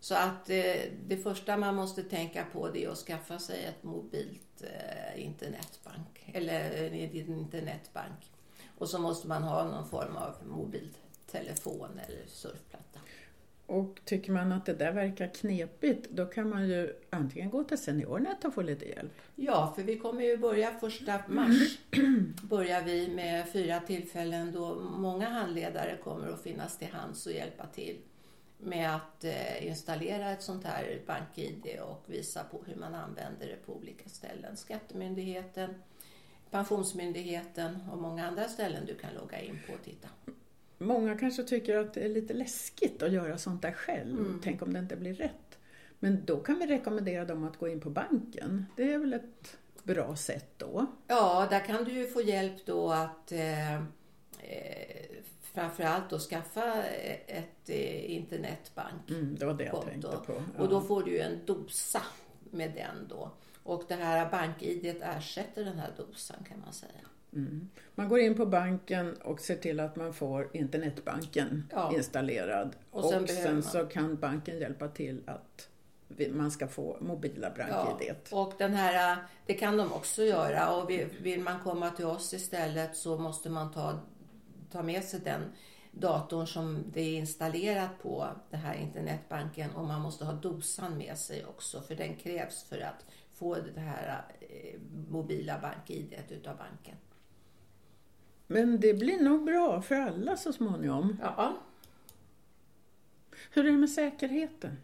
Så 0.05 0.15
att 0.15 0.49
eh, 0.49 0.75
det 1.07 1.17
första 1.17 1.57
man 1.57 1.75
måste 1.75 2.03
tänka 2.03 2.45
på 2.53 2.69
det 2.69 2.83
är 2.83 2.89
att 2.89 2.97
skaffa 2.97 3.39
sig 3.39 3.63
ett 3.65 3.83
mobilt 3.83 4.61
eh, 4.61 5.25
internetbank 5.25 6.29
eller 6.33 6.83
en 6.83 6.93
internetbank. 6.93 8.31
Och 8.77 8.89
så 8.89 8.99
måste 8.99 9.27
man 9.27 9.43
ha 9.43 9.63
någon 9.63 9.89
form 9.89 10.15
av 10.15 10.35
mobiltelefon 10.47 11.99
eller 12.07 12.27
surfplatta. 12.27 12.99
Och 13.65 13.99
tycker 14.05 14.31
man 14.31 14.51
att 14.51 14.65
det 14.65 14.73
där 14.73 14.91
verkar 14.91 15.27
knepigt, 15.27 16.09
då 16.09 16.25
kan 16.25 16.49
man 16.49 16.67
ju 16.67 16.93
antingen 17.09 17.49
gå 17.49 17.63
till 17.63 17.77
SeniorNet 17.77 18.45
och 18.45 18.53
få 18.53 18.61
lite 18.61 18.85
hjälp. 18.85 19.13
Ja, 19.35 19.73
för 19.75 19.83
vi 19.83 19.99
kommer 19.99 20.23
ju 20.23 20.37
börja 20.37 20.79
första 20.79 21.21
mars. 21.27 21.77
börjar 22.49 22.83
vi 22.83 23.07
med 23.07 23.49
fyra 23.49 23.79
tillfällen 23.79 24.51
då 24.51 24.75
många 24.75 25.29
handledare 25.29 25.97
kommer 26.03 26.27
att 26.27 26.41
finnas 26.41 26.77
till 26.77 26.91
hands 26.91 27.25
och 27.25 27.33
hjälpa 27.33 27.65
till 27.65 27.97
med 28.57 28.95
att 28.95 29.23
eh, 29.23 29.67
installera 29.67 30.31
ett 30.31 30.41
sånt 30.41 30.63
här 30.63 31.01
bank-id 31.07 31.79
och 31.79 32.03
visa 32.05 32.43
på 32.43 32.63
hur 32.67 32.75
man 32.75 32.95
använder 32.95 33.47
det 33.47 33.65
på 33.65 33.73
olika 33.73 34.09
ställen. 34.09 34.57
Skattemyndigheten, 34.57 35.75
Pensionsmyndigheten 36.51 37.77
och 37.91 37.97
många 37.97 38.27
andra 38.27 38.47
ställen 38.47 38.85
du 38.85 38.95
kan 38.95 39.13
logga 39.13 39.41
in 39.41 39.59
på 39.67 39.73
och 39.73 39.83
titta. 39.83 40.07
Många 40.77 41.17
kanske 41.17 41.43
tycker 41.43 41.77
att 41.77 41.93
det 41.93 42.01
är 42.01 42.09
lite 42.09 42.33
läskigt 42.33 43.03
att 43.03 43.11
göra 43.11 43.37
sånt 43.37 43.61
där 43.61 43.71
själv. 43.71 44.19
Mm. 44.19 44.41
Tänk 44.43 44.61
om 44.61 44.73
det 44.73 44.79
inte 44.79 44.95
blir 44.95 45.13
rätt. 45.13 45.57
Men 45.99 46.25
då 46.25 46.39
kan 46.39 46.59
vi 46.59 46.67
rekommendera 46.67 47.25
dem 47.25 47.43
att 47.43 47.57
gå 47.57 47.67
in 47.67 47.79
på 47.79 47.89
banken. 47.89 48.65
Det 48.75 48.93
är 48.93 48.97
väl 48.97 49.13
ett 49.13 49.57
bra 49.83 50.15
sätt 50.15 50.49
då? 50.57 50.85
Ja, 51.07 51.47
där 51.49 51.59
kan 51.59 51.83
du 51.83 51.91
ju 51.91 52.07
få 52.07 52.21
hjälp 52.21 52.65
då 52.65 52.91
att 52.91 53.31
eh, 53.31 53.75
eh 53.75 55.14
framförallt 55.55 56.13
att 56.13 56.21
skaffa 56.21 56.83
ett 57.27 57.69
eh, 57.69 58.11
internetbank. 58.11 59.09
Mm, 59.09 59.35
det 59.35 59.45
var 59.45 59.53
det 59.53 59.63
jag 59.63 59.73
konto. 59.73 59.89
tänkte 59.89 60.17
på. 60.25 60.33
Ja. 60.57 60.63
Och 60.63 60.69
då 60.69 60.81
får 60.81 61.03
du 61.03 61.19
en 61.19 61.45
dosa 61.45 62.01
med 62.51 62.71
den 62.71 63.07
då. 63.09 63.31
Och 63.63 63.83
det 63.87 63.95
här 63.95 64.31
bank-id 64.31 65.01
ersätter 65.01 65.63
den 65.65 65.79
här 65.79 65.91
dosan 65.97 66.37
kan 66.49 66.59
man 66.59 66.73
säga. 66.73 66.91
Mm. 67.33 67.69
Man 67.95 68.09
går 68.09 68.19
in 68.19 68.35
på 68.35 68.45
banken 68.45 69.15
och 69.15 69.39
ser 69.39 69.55
till 69.55 69.79
att 69.79 69.95
man 69.95 70.13
får 70.13 70.49
internetbanken 70.53 71.63
ja. 71.71 71.93
installerad. 71.95 72.75
Och 72.91 73.05
sen, 73.05 73.23
och 73.23 73.29
sen 73.29 73.63
så 73.63 73.85
kan 73.85 74.15
banken 74.15 74.59
hjälpa 74.59 74.87
till 74.87 75.23
att 75.25 75.69
man 76.31 76.51
ska 76.51 76.67
få 76.67 76.97
mobila 77.01 77.49
bank-id. 77.49 78.15
Ja, 78.29 78.41
och 78.41 78.53
den 78.57 78.73
här, 78.73 79.17
det 79.45 79.53
kan 79.53 79.77
de 79.77 79.93
också 79.93 80.23
göra 80.23 80.75
och 80.75 80.89
vill 81.21 81.41
man 81.41 81.59
komma 81.63 81.89
till 81.89 82.05
oss 82.05 82.33
istället 82.33 82.97
så 82.97 83.17
måste 83.17 83.49
man 83.49 83.71
ta, 83.71 83.99
ta 84.75 84.83
med 84.83 85.03
sig 85.03 85.19
den 85.19 85.41
datorn 85.91 86.47
som 86.47 86.83
det 86.93 87.01
är 87.01 87.17
installerat 87.17 88.01
på, 88.01 88.27
den 88.49 88.59
här 88.59 88.75
internetbanken 88.75 89.71
och 89.71 89.85
man 89.85 90.01
måste 90.01 90.25
ha 90.25 90.33
dosan 90.33 90.97
med 90.97 91.17
sig 91.17 91.45
också 91.45 91.81
för 91.81 91.95
den 91.95 92.15
krävs 92.15 92.63
för 92.63 92.79
att 92.79 93.05
få 93.33 93.55
det 93.55 93.79
här 93.79 94.25
eh, 94.39 94.79
mobila 95.09 95.59
bank-id 95.59 96.15
utav 96.29 96.57
banken. 96.57 96.95
Men 98.47 98.79
det 98.79 98.93
blir 98.93 99.23
nog 99.23 99.45
bra 99.45 99.81
för 99.81 99.95
alla 99.95 100.37
så 100.37 100.53
småningom. 100.53 101.17
Ja. 101.21 101.57
Hur 103.51 103.65
är 103.65 103.71
det 103.71 103.77
med 103.77 103.89
säkerheten? 103.89 104.77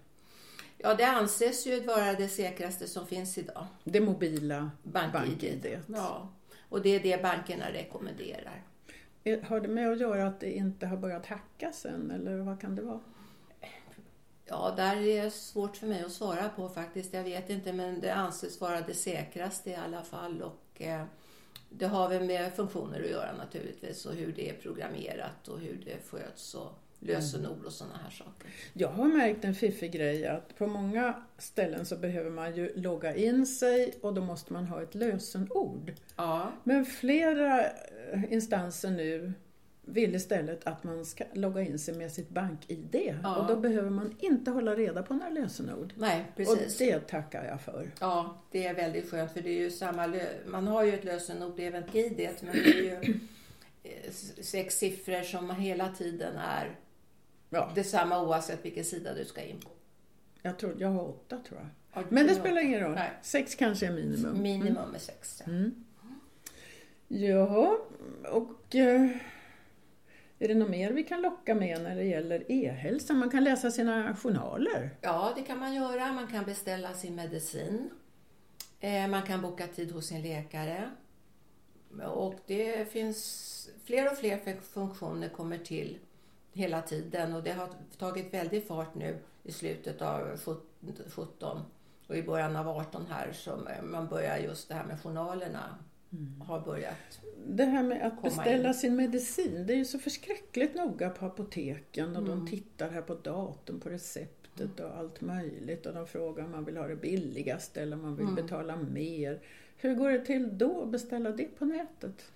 Ja, 0.78 0.96
det 0.96 1.06
anses 1.06 1.68
ju 1.68 1.86
vara 1.86 2.14
det 2.14 2.28
säkraste 2.28 2.88
som 2.88 3.08
finns 3.08 3.38
idag. 3.38 3.68
Det 3.84 4.02
mobila 4.02 4.72
bank-id. 4.84 5.62
Bank 5.62 6.00
ja, 6.00 6.30
och 6.70 6.82
det 6.82 6.90
är 6.90 7.00
det 7.00 7.24
bankerna 7.24 7.72
rekommenderar. 7.72 8.71
Har 9.44 9.60
det 9.60 9.68
med 9.68 9.92
att 9.92 10.00
göra 10.00 10.28
att 10.28 10.40
det 10.40 10.52
inte 10.52 10.88
har 10.88 10.98
börjat 10.98 11.26
hackas 11.26 11.86
än, 11.86 12.12
eller 12.12 12.38
vad 12.38 12.62
kan 12.62 12.76
det 12.76 12.82
vara? 12.82 13.00
Ja, 14.46 14.74
där 14.78 14.96
är 14.96 15.24
det 15.24 15.32
svårt 15.32 15.78
för 15.78 15.88
mig 15.88 16.04
att 16.04 16.12
svara 16.12 16.50
på 16.50 16.70
faktiskt. 16.70 17.14
Jag 17.14 17.24
vet 17.24 17.50
inte, 17.50 17.74
men 17.74 18.02
det 18.02 18.14
anses 18.14 18.62
vara 18.62 18.82
det 18.82 18.94
säkraste 18.94 19.70
i 19.70 19.76
alla 19.76 20.04
fall. 20.04 20.42
Och, 20.42 20.82
eh, 20.82 21.04
det 21.70 21.86
har 21.86 22.10
väl 22.10 22.24
med 22.24 22.54
funktioner 22.54 23.04
att 23.04 23.10
göra 23.10 23.34
naturligtvis 23.38 24.06
och 24.06 24.14
hur 24.14 24.34
det 24.34 24.50
är 24.50 24.54
programmerat 24.54 25.48
och 25.48 25.60
hur 25.60 25.82
det 25.86 25.98
sköts 26.10 26.56
och 26.56 26.72
lösenord 27.00 27.66
och 27.66 27.74
sådana 27.74 28.00
här 28.04 28.10
saker. 28.10 28.50
Jag 28.74 28.88
har 28.88 29.06
märkt 29.06 29.46
en 29.46 29.56
fiffig 29.56 29.92
grej 29.92 30.28
att 30.28 30.58
på 30.58 30.68
många 30.68 31.24
ställen 31.38 31.86
så 31.86 31.98
behöver 31.98 32.30
man 32.30 32.56
ju 32.56 32.74
logga 32.76 33.16
in 33.16 33.46
sig 33.46 33.94
och 34.02 34.14
då 34.14 34.22
måste 34.22 34.54
man 34.54 34.66
ha 34.66 34.82
ett 34.82 34.96
lösenord. 34.96 35.94
Ja. 36.16 36.52
Men 36.64 36.86
flera 36.86 37.66
instanser 38.30 38.92
nu 38.92 39.34
vill 39.86 40.16
istället 40.16 40.68
att 40.68 40.84
man 40.84 41.06
ska 41.06 41.24
logga 41.34 41.62
in 41.62 41.80
sig 41.80 41.94
med 41.94 42.12
sitt 42.12 42.30
bank-id. 42.30 43.18
Ja. 43.24 43.36
Och 43.36 43.48
då 43.48 43.56
behöver 43.56 43.90
man 43.90 44.16
inte 44.20 44.52
hålla 44.52 44.76
reda 44.76 45.04
på 45.04 45.14
några 45.14 45.30
lösenord. 45.30 45.94
Nej, 45.98 46.32
precis. 46.36 46.82
Och 46.82 46.86
det 46.88 47.00
tackar 47.00 47.46
jag 47.46 47.62
för. 47.62 47.92
Ja, 48.00 48.42
det 48.52 48.68
är 48.68 48.74
väldigt 48.74 49.10
skönt 49.10 49.32
för 49.32 49.42
det 49.42 49.50
är 49.50 49.60
ju 49.60 49.72
samma 49.72 50.14
man 50.46 50.68
har 50.68 50.84
ju 50.84 50.94
ett 50.94 51.04
lösenord 51.04 51.60
även 51.60 51.84
id 51.94 52.30
men 52.42 52.54
det 52.54 52.70
är 52.70 52.84
ju 52.84 53.20
eh, 53.84 54.12
sex 54.42 54.78
siffror 54.78 55.24
som 55.24 55.50
hela 55.50 55.90
tiden 55.90 56.36
är 56.36 56.76
ja. 57.50 57.72
detsamma 57.76 58.22
oavsett 58.22 58.66
vilken 58.66 58.86
sida 58.86 59.14
du 59.14 59.26
ska 59.26 59.42
in 59.42 59.60
på. 59.60 59.70
Jag 60.42 60.60
tror 60.60 60.76
jag 60.78 60.90
har 60.90 61.10
åtta 61.10 61.38
tror 61.48 61.60
jag. 61.60 61.70
Ja, 61.94 62.08
men 62.10 62.28
det 62.28 62.36
spelar 62.36 62.62
ingen 62.62 62.80
roll. 62.80 62.96
Nej. 62.96 63.12
Sex 63.22 63.56
kanske 63.56 63.88
är 63.88 63.92
minimum. 63.92 64.42
Minimum 64.42 64.78
mm. 64.78 64.96
är 64.96 65.00
sex. 65.00 65.44
Ja. 65.46 65.52
Mm. 65.52 65.86
Jaha, 67.14 67.78
och 68.32 68.76
eh, 68.76 69.10
är 70.40 70.48
det 70.48 70.56
något 70.56 70.70
mer 70.70 70.92
vi 70.92 71.04
kan 71.04 71.22
locka 71.22 71.56
med 71.56 71.82
när 71.82 71.96
det 71.96 72.04
gäller 72.04 72.52
e-hälsa? 72.52 73.14
Man 73.14 73.30
kan 73.30 73.44
läsa 73.44 73.72
sina 73.72 74.16
journaler. 74.16 74.90
Ja, 75.02 75.34
det 75.36 75.42
kan 75.42 75.60
man 75.60 75.74
göra. 75.74 76.14
Man 76.14 76.28
kan 76.28 76.46
beställa 76.46 76.94
sin 76.94 77.16
medicin. 77.16 77.90
Eh, 78.80 79.08
man 79.08 79.24
kan 79.24 79.42
boka 79.42 79.68
tid 79.68 79.92
hos 79.92 80.08
sin 80.08 80.22
läkare. 80.22 80.92
Och 82.06 82.36
det 82.46 82.92
finns 82.92 83.70
fler 83.86 84.12
och 84.12 84.18
fler 84.18 84.62
funktioner 84.62 85.30
kommer 85.30 85.58
till 85.58 86.00
hela 86.52 86.82
tiden 86.82 87.34
och 87.34 87.44
det 87.44 87.52
har 87.52 87.70
tagit 87.98 88.34
väldigt 88.34 88.68
fart 88.68 88.96
nu 88.96 89.18
i 89.44 89.52
slutet 89.52 90.02
av 90.02 90.38
17 91.08 91.62
och 92.08 92.18
i 92.18 92.24
början 92.24 92.56
av 92.56 92.68
18 92.68 93.06
här 93.10 93.32
som 93.32 93.68
eh, 93.68 93.82
man 93.82 94.08
börjar 94.08 94.38
just 94.38 94.70
det 94.70 94.76
här 94.76 94.86
med 94.86 95.02
journalerna 95.02 95.78
mm. 96.14 96.42
har 96.42 96.60
börjat 96.60 97.22
Det 97.48 97.66
här 97.66 97.84
med 97.84 98.08
att 98.08 98.22
beställa 98.22 98.68
in. 98.68 98.74
sin 98.74 98.96
medicin, 98.96 99.68
det 99.68 99.74
är 99.74 99.78
ju 99.78 99.86
så 99.86 100.00
förskräckligt 100.00 100.76
noga 100.76 101.10
på 101.10 101.26
apoteken 101.26 102.16
och 102.16 102.24
mm. 102.24 102.30
de 102.30 102.48
tittar 102.48 102.90
här 102.90 103.02
på 103.02 103.16
datum 103.16 103.80
på 103.80 103.90
receptet 103.90 104.80
och 104.80 104.98
allt 104.98 105.22
möjligt 105.22 105.86
och 105.86 105.94
de 105.94 106.08
frågar 106.08 106.46
om 106.46 106.52
man 106.52 106.66
vill 106.66 106.78
ha 106.78 106.88
det 106.88 106.96
billigast 106.96 107.78
eller 107.78 107.96
om 107.96 108.02
man 108.02 108.16
vill 108.16 108.28
mm. 108.28 108.36
betala 108.36 108.76
mer. 108.76 109.40
Hur 109.78 109.96
går 109.96 110.10
det 110.10 110.26
till 110.26 110.58
då 110.58 110.82
att 110.82 110.90
beställa 110.90 111.32
det 111.32 111.58
på 111.58 111.66
nätet? 111.66 112.32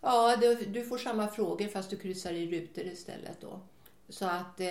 Ja, 0.00 0.36
du, 0.40 0.54
du 0.54 0.84
får 0.84 0.98
samma 0.98 1.28
frågor 1.28 1.66
fast 1.66 1.90
du 1.90 1.96
kryssar 1.96 2.32
i 2.32 2.46
rutor 2.50 2.84
istället 2.84 3.40
då. 3.40 3.60
Så 4.08 4.24
att 4.26 4.60
eh, 4.60 4.66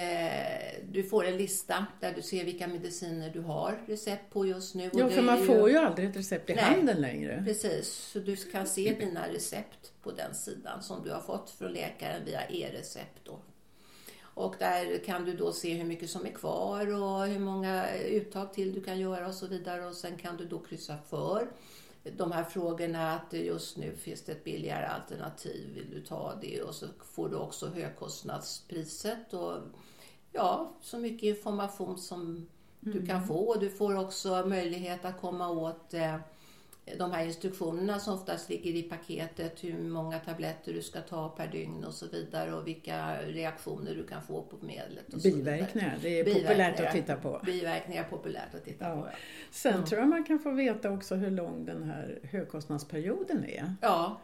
du 0.92 1.04
får 1.04 1.26
en 1.26 1.38
lista 1.38 1.86
där 2.00 2.14
du 2.14 2.22
ser 2.22 2.46
vilka 2.46 2.68
mediciner 2.68 3.30
du 3.30 3.42
har 3.42 3.84
recept 3.88 4.34
på 4.34 4.46
just 4.46 4.76
nu. 4.76 4.90
Ja, 4.94 5.10
för 5.10 5.22
man 5.22 5.40
ju... 5.40 5.46
får 5.46 5.70
ju 5.70 5.78
aldrig 5.78 6.10
ett 6.10 6.16
recept 6.16 6.50
i 6.50 6.56
Nej, 6.56 6.64
handen 6.64 7.02
längre. 7.02 7.44
Precis, 7.46 7.88
så 7.88 8.20
du 8.20 8.36
kan 8.36 8.68
se 8.68 8.96
dina 9.00 9.30
recept 9.30 9.92
på 10.04 10.12
den 10.12 10.36
sidan 10.36 10.84
som 10.84 11.04
du 11.04 11.12
har 11.12 11.22
fått 11.22 11.50
från 11.50 11.74
läkaren 11.74 12.26
via 12.26 12.48
e-recept. 12.50 13.30
Och 14.36 14.56
där 14.60 15.04
kan 15.06 15.26
du 15.26 15.34
då 15.34 15.52
se 15.52 15.74
hur 15.74 15.86
mycket 15.86 16.10
som 16.10 16.26
är 16.26 16.32
kvar 16.32 16.88
och 16.94 17.28
hur 17.28 17.40
många 17.40 17.96
uttag 17.96 18.54
till 18.54 18.74
du 18.74 18.82
kan 18.82 19.00
göra 19.00 19.28
och 19.28 19.34
så 19.34 19.48
vidare. 19.48 19.86
Och 19.86 19.96
sen 19.96 20.18
kan 20.18 20.38
du 20.38 20.46
då 20.46 20.60
kryssa 20.60 20.98
för 21.10 21.48
de 22.04 22.32
här 22.32 22.44
frågorna 22.44 23.12
att 23.12 23.34
just 23.34 23.78
nu 23.78 23.96
finns 23.96 24.22
det 24.22 24.32
ett 24.32 24.44
billigare 24.44 24.86
alternativ, 24.86 25.74
vill 25.76 25.90
du 25.92 26.02
ta 26.02 26.34
det? 26.42 26.62
Och 26.62 26.76
så 26.76 26.86
får 27.00 27.30
du 27.30 27.36
också 27.36 27.68
högkostnadspriset 27.68 29.34
och 29.34 29.58
ja, 30.32 30.72
så 30.82 30.98
mycket 30.98 31.24
information 31.24 31.98
som 31.98 32.22
mm. 32.22 32.48
du 32.82 33.06
kan 33.06 33.28
få. 33.28 33.56
Du 33.56 33.70
får 33.70 33.96
också 34.00 34.46
möjlighet 34.46 35.06
att 35.06 35.22
komma 35.22 35.50
åt 35.50 35.94
eh, 35.94 36.16
de 36.98 37.12
här 37.12 37.26
instruktionerna 37.26 38.00
som 38.00 38.14
oftast 38.14 38.50
ligger 38.50 38.72
i 38.72 38.84
paketet, 38.84 39.64
hur 39.64 39.84
många 39.84 40.20
tabletter 40.20 40.74
du 40.74 40.82
ska 40.82 41.02
ta 41.02 41.30
per 41.30 41.48
dygn 41.48 41.84
och 41.84 41.94
så 41.94 42.08
vidare 42.08 42.54
och 42.54 42.68
vilka 42.68 43.22
reaktioner 43.22 43.96
du 43.96 44.08
kan 44.08 44.22
få 44.22 44.42
på 44.42 44.66
medlet. 44.66 45.14
Och 45.14 45.20
Biverkningar, 45.20 46.00
det 46.02 46.20
är 46.20 46.24
populärt 46.24 46.80
att 46.80 46.92
titta 46.92 47.16
på. 47.16 47.42
Biverkningar 47.46 48.04
är 48.04 48.10
populärt 48.10 48.56
att 48.56 48.66
titta 48.66 48.90
ja. 48.90 48.96
på. 48.96 49.08
Ja. 49.08 49.14
Sen 49.52 49.74
mm. 49.74 49.86
tror 49.86 50.02
jag 50.02 50.10
man 50.10 50.24
kan 50.24 50.40
få 50.40 50.52
veta 50.52 50.92
också 50.92 51.16
hur 51.16 51.32
lång 51.32 51.66
den 51.66 51.84
här 51.84 52.20
högkostnadsperioden 52.24 53.46
är. 53.46 53.76
Ja. 53.82 54.22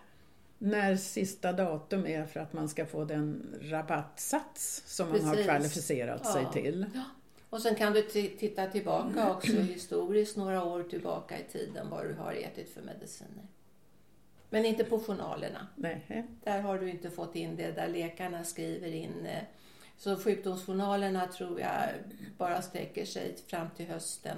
När 0.58 0.96
sista 0.96 1.54
datum 1.54 2.06
är 2.06 2.26
för 2.26 2.40
att 2.40 2.54
man 2.54 2.70
ska 2.70 2.86
få 2.86 3.06
den 3.06 3.56
rabattsats 3.62 4.84
som 4.86 5.12
Precis. 5.12 5.26
man 5.26 5.38
har 5.38 5.44
kvalificerat 5.44 6.22
ja. 6.24 6.34
sig 6.34 6.46
till. 6.54 6.86
Ja. 6.94 7.04
Och 7.50 7.62
sen 7.62 7.76
kan 7.76 7.94
du 7.94 8.02
titta 8.40 8.68
tillbaka 8.68 9.32
också 9.32 9.52
historiskt 9.52 10.38
några 10.38 10.64
år 10.64 10.84
tillbaka 10.84 11.40
i 11.40 11.44
tiden 11.52 11.90
vad 11.90 12.06
du 12.06 12.14
har 12.14 12.34
ätit 12.34 12.70
för 12.74 12.82
mediciner. 12.82 13.48
Men 14.50 14.66
inte 14.66 14.84
på 14.84 15.00
journalerna. 15.00 15.68
Nej. 15.76 16.26
Där 16.44 16.62
har 16.62 16.80
du 16.80 16.90
inte 16.90 17.10
fått 17.10 17.36
in 17.36 17.56
det 17.56 17.72
där 17.72 17.88
läkarna 17.88 18.44
skriver 18.44 18.88
in. 18.92 19.26
eh, 19.26 19.44
Så 19.98 20.16
sjukdomsjournalerna 20.18 21.28
tror 21.28 21.60
jag 21.60 21.90
bara 22.38 22.62
sträcker 22.62 23.06
sig 23.06 23.36
fram 23.48 23.68
till 23.78 23.86
hösten 23.88 24.38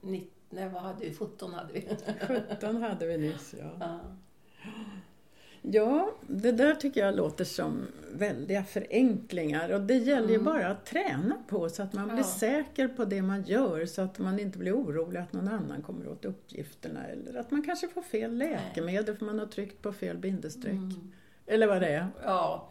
19, 0.00 0.30
nej, 0.50 0.68
vad 0.68 0.82
hade 0.82 1.04
vi? 1.04 1.14
17 1.14 1.54
hade 1.54 1.72
vi. 1.72 1.88
17 2.50 2.82
hade 2.82 3.06
vi 3.06 3.18
nyss, 3.18 3.54
ja. 3.58 3.70
Ja. 3.80 4.00
Ja, 5.66 6.14
det 6.26 6.52
där 6.52 6.74
tycker 6.74 7.00
jag 7.04 7.16
låter 7.16 7.44
som 7.44 7.86
väldiga 8.12 8.64
förenklingar 8.64 9.68
och 9.72 9.80
det 9.80 9.94
gäller 9.94 10.28
ju 10.28 10.38
bara 10.38 10.66
att 10.68 10.86
träna 10.86 11.36
på 11.48 11.68
så 11.68 11.82
att 11.82 11.92
man 11.92 12.08
blir 12.08 12.18
Ja. 12.18 12.24
säker 12.24 12.88
på 12.88 13.04
det 13.04 13.22
man 13.22 13.42
gör 13.42 13.86
så 13.86 14.02
att 14.02 14.18
man 14.18 14.38
inte 14.38 14.58
blir 14.58 14.72
orolig 14.76 15.20
att 15.20 15.32
någon 15.32 15.48
annan 15.48 15.82
kommer 15.82 16.08
åt 16.08 16.24
uppgifterna 16.24 17.06
eller 17.06 17.40
att 17.40 17.50
man 17.50 17.62
kanske 17.62 17.88
får 17.88 18.02
fel 18.02 18.36
läkemedel 18.36 19.16
för 19.16 19.24
man 19.26 19.38
har 19.38 19.46
tryckt 19.46 19.82
på 19.82 19.92
fel 19.92 20.16
bindestreck. 20.18 20.74
Eller 21.46 21.66
vad 21.66 21.80
det 21.82 21.88
är. 21.88 22.06
ja, 22.24 22.70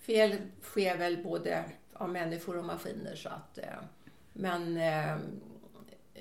fel 0.00 0.36
sker 0.62 0.96
väl 0.98 1.22
både 1.22 1.64
av 1.92 2.08
människor 2.10 2.56
och 2.58 2.64
maskiner 2.64 3.14
så 3.16 3.28
att 3.28 3.58
eh, 3.58 3.64
men 4.32 4.76
eh, 4.76 5.16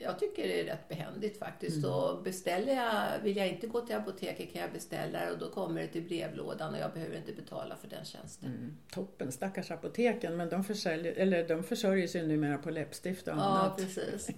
jag 0.01 0.19
tycker 0.19 0.43
det 0.47 0.59
är 0.62 0.65
rätt 0.65 0.89
behändigt 0.89 1.39
faktiskt. 1.39 1.85
Och 1.85 2.23
beställer 2.23 2.73
jag, 2.73 3.19
vill 3.23 3.38
jag 3.38 3.47
inte 3.47 3.67
gå 3.67 3.81
till 3.81 3.95
apoteket 3.95 4.53
kan 4.53 4.62
jag 4.62 4.71
beställa 4.71 5.19
det 5.25 5.31
och 5.31 5.39
då 5.39 5.50
kommer 5.50 5.81
det 5.81 5.88
till 5.88 6.03
brevlådan 6.03 6.73
och 6.73 6.79
jag 6.79 6.93
behöver 6.93 7.17
inte 7.17 7.33
betala 7.33 7.75
för 7.75 7.88
den 7.88 8.05
tjänsten. 8.05 8.50
Mm, 8.50 8.77
toppen, 8.91 9.31
stackars 9.31 9.71
apoteken 9.71 10.38
men 10.38 10.50
de, 10.50 10.63
försäljer, 10.63 11.13
eller 11.13 11.47
de 11.47 11.63
försörjer 11.63 12.07
sig 12.07 12.27
numera 12.27 12.57
på 12.57 12.69
läppstift 12.71 13.27
och 13.27 13.33
Ja, 13.33 13.41
annat. 13.41 13.77
precis. 13.77 14.29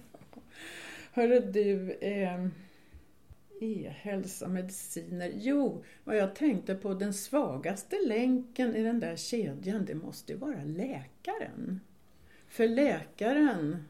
Hörru 1.12 1.40
du, 1.40 1.92
eh, 1.92 2.46
e-hälsa, 3.60 4.48
mediciner. 4.48 5.32
Jo, 5.34 5.84
vad 6.04 6.16
jag 6.16 6.34
tänkte 6.34 6.74
på, 6.74 6.94
den 6.94 7.14
svagaste 7.14 7.96
länken 8.06 8.76
i 8.76 8.82
den 8.82 9.00
där 9.00 9.16
kedjan, 9.16 9.84
det 9.84 9.94
måste 9.94 10.32
ju 10.32 10.38
vara 10.38 10.64
läkaren. 10.64 11.80
För 12.48 12.68
läkaren 12.68 13.84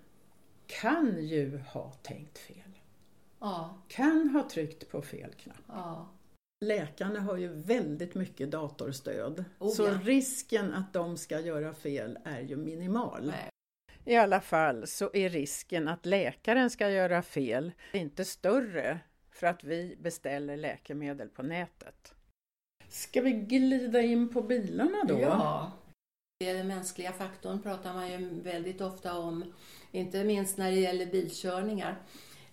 kan 0.66 1.26
ju 1.26 1.58
ha 1.58 1.92
tänkt 1.92 2.38
fel. 2.38 2.78
Ja, 3.38 3.78
Kan 3.88 4.28
ha 4.28 4.48
tryckt 4.48 4.90
på 4.90 5.02
fel 5.02 5.34
knapp. 5.34 5.56
ja. 5.68 6.08
Läkarna 6.64 7.20
har 7.20 7.36
ju 7.36 7.48
väldigt 7.48 8.14
mycket 8.14 8.50
datorstöd. 8.50 9.44
Oh, 9.58 9.70
så 9.74 9.82
ja. 9.82 9.98
risken 10.02 10.74
att 10.74 10.92
de 10.92 11.16
ska 11.16 11.40
göra 11.40 11.74
fel 11.74 12.18
är 12.24 12.40
ju 12.40 12.56
minimal. 12.56 13.26
Nej. 13.26 13.48
I 14.04 14.16
alla 14.16 14.40
fall 14.40 14.86
så 14.86 15.10
är 15.12 15.28
risken 15.28 15.88
att 15.88 16.06
läkaren 16.06 16.70
ska 16.70 16.90
göra 16.90 17.22
fel 17.22 17.72
inte 17.92 18.24
större 18.24 18.98
för 19.30 19.46
att 19.46 19.64
vi 19.64 19.96
beställer 20.00 20.56
läkemedel 20.56 21.28
på 21.28 21.42
nätet. 21.42 22.14
Ska 22.88 23.20
vi 23.20 23.32
glida 23.32 24.00
in 24.02 24.28
på 24.28 24.42
bilarna 24.42 25.04
då? 25.08 25.20
Ja. 25.20 25.72
Det 26.38 26.48
är 26.48 26.54
Den 26.54 26.66
mänskliga 26.66 27.12
faktorn 27.12 27.62
pratar 27.62 27.94
man 27.94 28.10
ju 28.10 28.40
väldigt 28.42 28.80
ofta 28.80 29.18
om, 29.18 29.52
inte 29.96 30.24
minst 30.24 30.58
när 30.58 30.70
det 30.70 30.80
gäller 30.80 31.06
bilkörningar. 31.06 31.96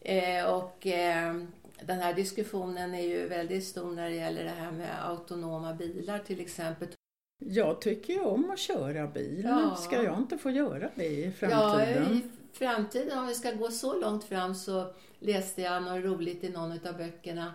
Eh, 0.01 0.45
och 0.45 0.87
eh, 0.87 1.35
den 1.81 1.99
här 1.99 2.13
diskussionen 2.13 2.93
är 2.93 3.07
ju 3.07 3.27
väldigt 3.27 3.63
stor 3.67 3.91
när 3.91 4.09
det 4.09 4.15
gäller 4.15 4.43
det 4.43 4.49
här 4.49 4.71
med 4.71 5.05
autonoma 5.09 5.73
bilar 5.73 6.19
till 6.19 6.39
exempel. 6.39 6.87
Jag 7.45 7.81
tycker 7.81 8.13
ju 8.13 8.19
om 8.19 8.51
att 8.51 8.59
köra 8.59 9.07
bil. 9.07 9.41
Ja. 9.45 9.75
Ska 9.75 10.03
jag 10.03 10.17
inte 10.17 10.37
få 10.37 10.49
göra 10.49 10.89
det 10.95 11.05
i 11.05 11.25
Ja, 11.25 11.31
framtiden? 11.31 12.13
i 12.13 12.21
framtiden, 12.57 13.19
om 13.19 13.27
vi 13.27 13.33
ska 13.33 13.51
gå 13.51 13.71
så 13.71 13.99
långt 13.99 14.23
fram 14.23 14.55
så 14.55 14.93
läste 15.19 15.61
jag 15.61 15.83
något 15.83 16.03
roligt 16.03 16.43
i 16.43 16.49
någon 16.49 16.71
av 16.71 16.97
böckerna. 16.97 17.53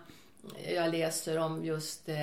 Jag 0.74 0.92
läser 0.92 1.38
om 1.38 1.64
just 1.64 2.08
eh, 2.08 2.14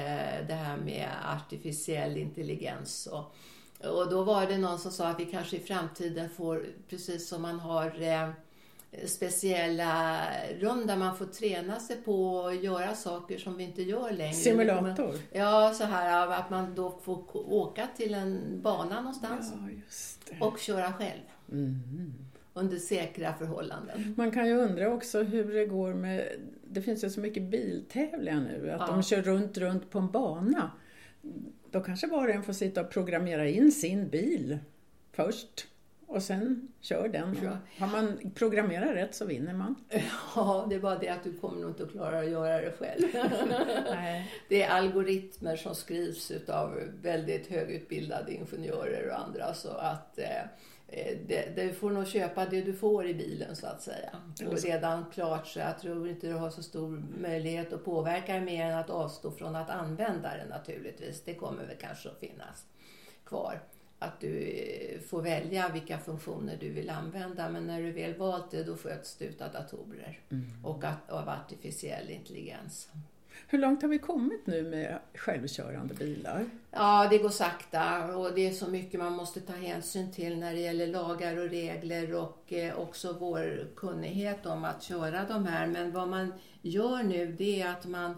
det 0.47 0.54
här 0.54 0.78
med 0.78 1.10
artificiell 1.36 2.17
intelligens. 2.17 3.08
Och, 3.08 3.36
och 3.80 4.10
då 4.10 4.24
var 4.24 4.48
det 4.48 4.58
någon 4.58 4.80
som 4.80 4.92
sa 4.92 5.08
att 5.08 5.20
vi 5.20 5.26
kanske 5.26 5.58
i 5.58 5.60
framtiden 5.60 6.30
får, 6.30 6.66
precis 6.90 7.28
som 7.30 7.42
man 7.42 7.60
har 7.60 8.02
eh, 8.02 8.30
speciella 9.06 10.22
rum 10.60 10.88
där 10.88 10.98
man 10.98 11.18
får 11.18 11.26
träna 11.26 11.80
sig 11.80 11.96
på 12.02 12.48
att 12.48 12.64
göra 12.64 12.96
saker 12.96 13.38
som 13.38 13.58
vi 13.58 13.64
inte 13.64 13.82
gör 13.84 14.12
längre. 14.12 14.34
Simulator? 14.34 15.16
Ja, 15.32 15.74
så 15.74 15.84
här 15.84 16.28
att 16.32 16.50
man 16.50 16.76
då 16.76 17.00
får 17.04 17.54
åka 17.54 17.88
till 17.98 18.14
en 18.14 18.62
bana 18.62 18.96
någonstans 19.02 19.54
Ja, 19.56 19.70
just 19.86 20.26
det. 20.30 20.46
och 20.46 20.60
köra 20.60 20.94
själv 20.94 21.20
Mm. 21.52 22.14
under 22.54 22.78
säkra 22.78 23.34
förhållanden. 23.34 24.14
Man 24.18 24.32
kan 24.32 24.48
ju 24.48 24.54
undra 24.58 24.94
också 24.94 25.24
hur 25.24 25.54
det 25.54 25.66
går 25.66 25.94
med... 25.94 26.28
Det 26.68 26.82
finns 26.82 27.04
ju 27.04 27.10
så 27.10 27.20
mycket 27.20 27.44
biltävlingar 27.44 28.40
nu, 28.42 28.72
att 28.72 28.80
Ja. 28.82 28.88
de 28.88 29.04
kör 29.04 29.22
runt, 29.22 29.58
runt 29.58 29.90
på 29.90 30.00
en 30.00 30.12
bana. 30.12 30.72
Då 31.76 31.82
kanske 31.82 32.08
var 32.08 32.28
och 32.28 32.34
en 32.34 32.44
får 32.44 32.54
sitta 32.54 32.82
och 32.82 32.90
programmera 32.90 33.48
in 33.48 33.72
sin 33.72 34.10
bil 34.10 34.60
först 35.12 35.68
och 36.08 36.24
sen 36.24 36.68
kör 36.82 37.08
den. 37.08 37.38
Ja. 37.44 37.58
Har 37.80 37.88
man 37.88 38.32
programmerat 38.36 38.96
rätt 38.96 39.16
så 39.16 39.26
vinner 39.26 39.54
man. 39.54 39.76
Ja, 40.36 40.66
det 40.70 40.76
är 40.76 40.80
bara 40.80 40.98
det 40.98 41.10
att 41.10 41.24
du 41.24 41.38
kommer 41.38 41.62
nog 41.62 41.70
inte 41.70 41.84
att 41.84 41.92
klara 41.92 42.20
att 42.20 42.30
göra 42.30 42.62
det 42.62 42.72
själv. 42.72 43.08
Det 44.50 44.64
är 44.64 44.70
algoritmer 44.70 45.56
som 45.56 45.76
skrivs 45.76 46.32
av 46.48 46.82
väldigt 47.02 47.48
högutbildade 47.48 48.34
ingenjörer 48.34 49.10
och 49.10 49.20
andra 49.20 49.54
så 49.54 49.70
att 49.70 50.20
eh, 50.20 50.44
det, 51.28 51.56
du 51.56 51.74
får 51.74 51.91
nog 51.91 52.08
köpa 52.08 52.45
det 52.45 52.62
du 52.62 52.74
får 52.74 53.08
i 53.08 53.13
bilen 53.13 53.56
så 53.56 53.67
att 53.67 53.82
säga. 53.82 54.10
Och 54.48 54.63
redan 54.63 55.06
klart 55.13 55.48
så 55.48 55.60
jag 55.60 55.80
tror 55.80 56.10
inte 56.10 56.28
du 56.28 56.34
har 56.34 56.50
så 56.50 56.63
stor 56.63 57.04
möjlighet 57.17 57.74
att 57.74 57.86
påverka 57.86 58.41
mer 58.41 58.65
än 58.65 58.78
att 58.78 58.89
avstå 58.89 59.32
från 59.32 59.56
att 59.56 59.69
använda 59.69 60.38
det 60.38 60.45
naturligtvis. 60.50 61.21
Det 61.21 61.34
kommer 61.34 61.65
väl 61.65 61.78
kanske 61.78 62.10
att 62.10 62.19
finnas 62.19 62.65
kvar. 63.26 63.62
Att 64.00 64.19
du 64.19 64.48
eh, 64.48 65.00
får 65.00 65.21
välja 65.21 65.69
vilka 65.69 65.98
funktioner 65.98 66.58
du 66.60 66.69
vill 66.69 66.89
använda 66.89 67.50
men 67.50 67.67
när 67.67 67.82
du 67.82 67.91
väl 67.91 68.13
valt 68.13 68.52
det 68.52 68.63
då 68.63 68.78
sköts 68.78 69.15
det 69.15 69.26
utav 69.26 69.52
datorer 69.52 70.19
och 70.63 70.84
att, 70.84 71.10
av 71.10 71.30
artificiell 71.30 72.10
intelligens. 72.10 72.89
Hur 73.48 73.60
långt 73.60 73.82
har 73.82 73.89
vi 73.89 74.00
kommit 74.00 74.48
nu 74.48 74.63
med 74.63 75.00
självkörande 75.13 75.93
bilar? 75.93 76.45
Ja, 76.71 77.08
det 77.10 77.17
går 77.17 77.30
sakta 77.30 78.15
och 78.15 78.34
det 78.34 78.48
är 78.48 78.52
så 78.52 78.67
mycket 78.67 79.00
man 79.00 79.13
måste 79.13 79.41
ta 79.41 79.54
hänsyn 79.54 80.12
till 80.12 80.39
när 80.39 80.54
det 80.54 80.60
gäller 80.60 80.88
lagar 80.88 81.38
och 81.38 81.50
regler 81.50 82.13
och 82.13 82.54
eh, 82.54 82.80
också 82.80 83.15
vår 83.19 83.67
kunnighet 83.76 84.45
om 84.45 84.65
att 84.65 84.84
köra 84.84 85.26
de 85.26 85.45
här. 85.45 85.67
Men 85.67 85.91
vad 85.91 86.08
man 86.08 86.34
gör 86.62 87.04
nu 87.04 87.32
det 87.38 87.62
är 87.62 87.69
att 87.69 87.86
man 87.86 88.15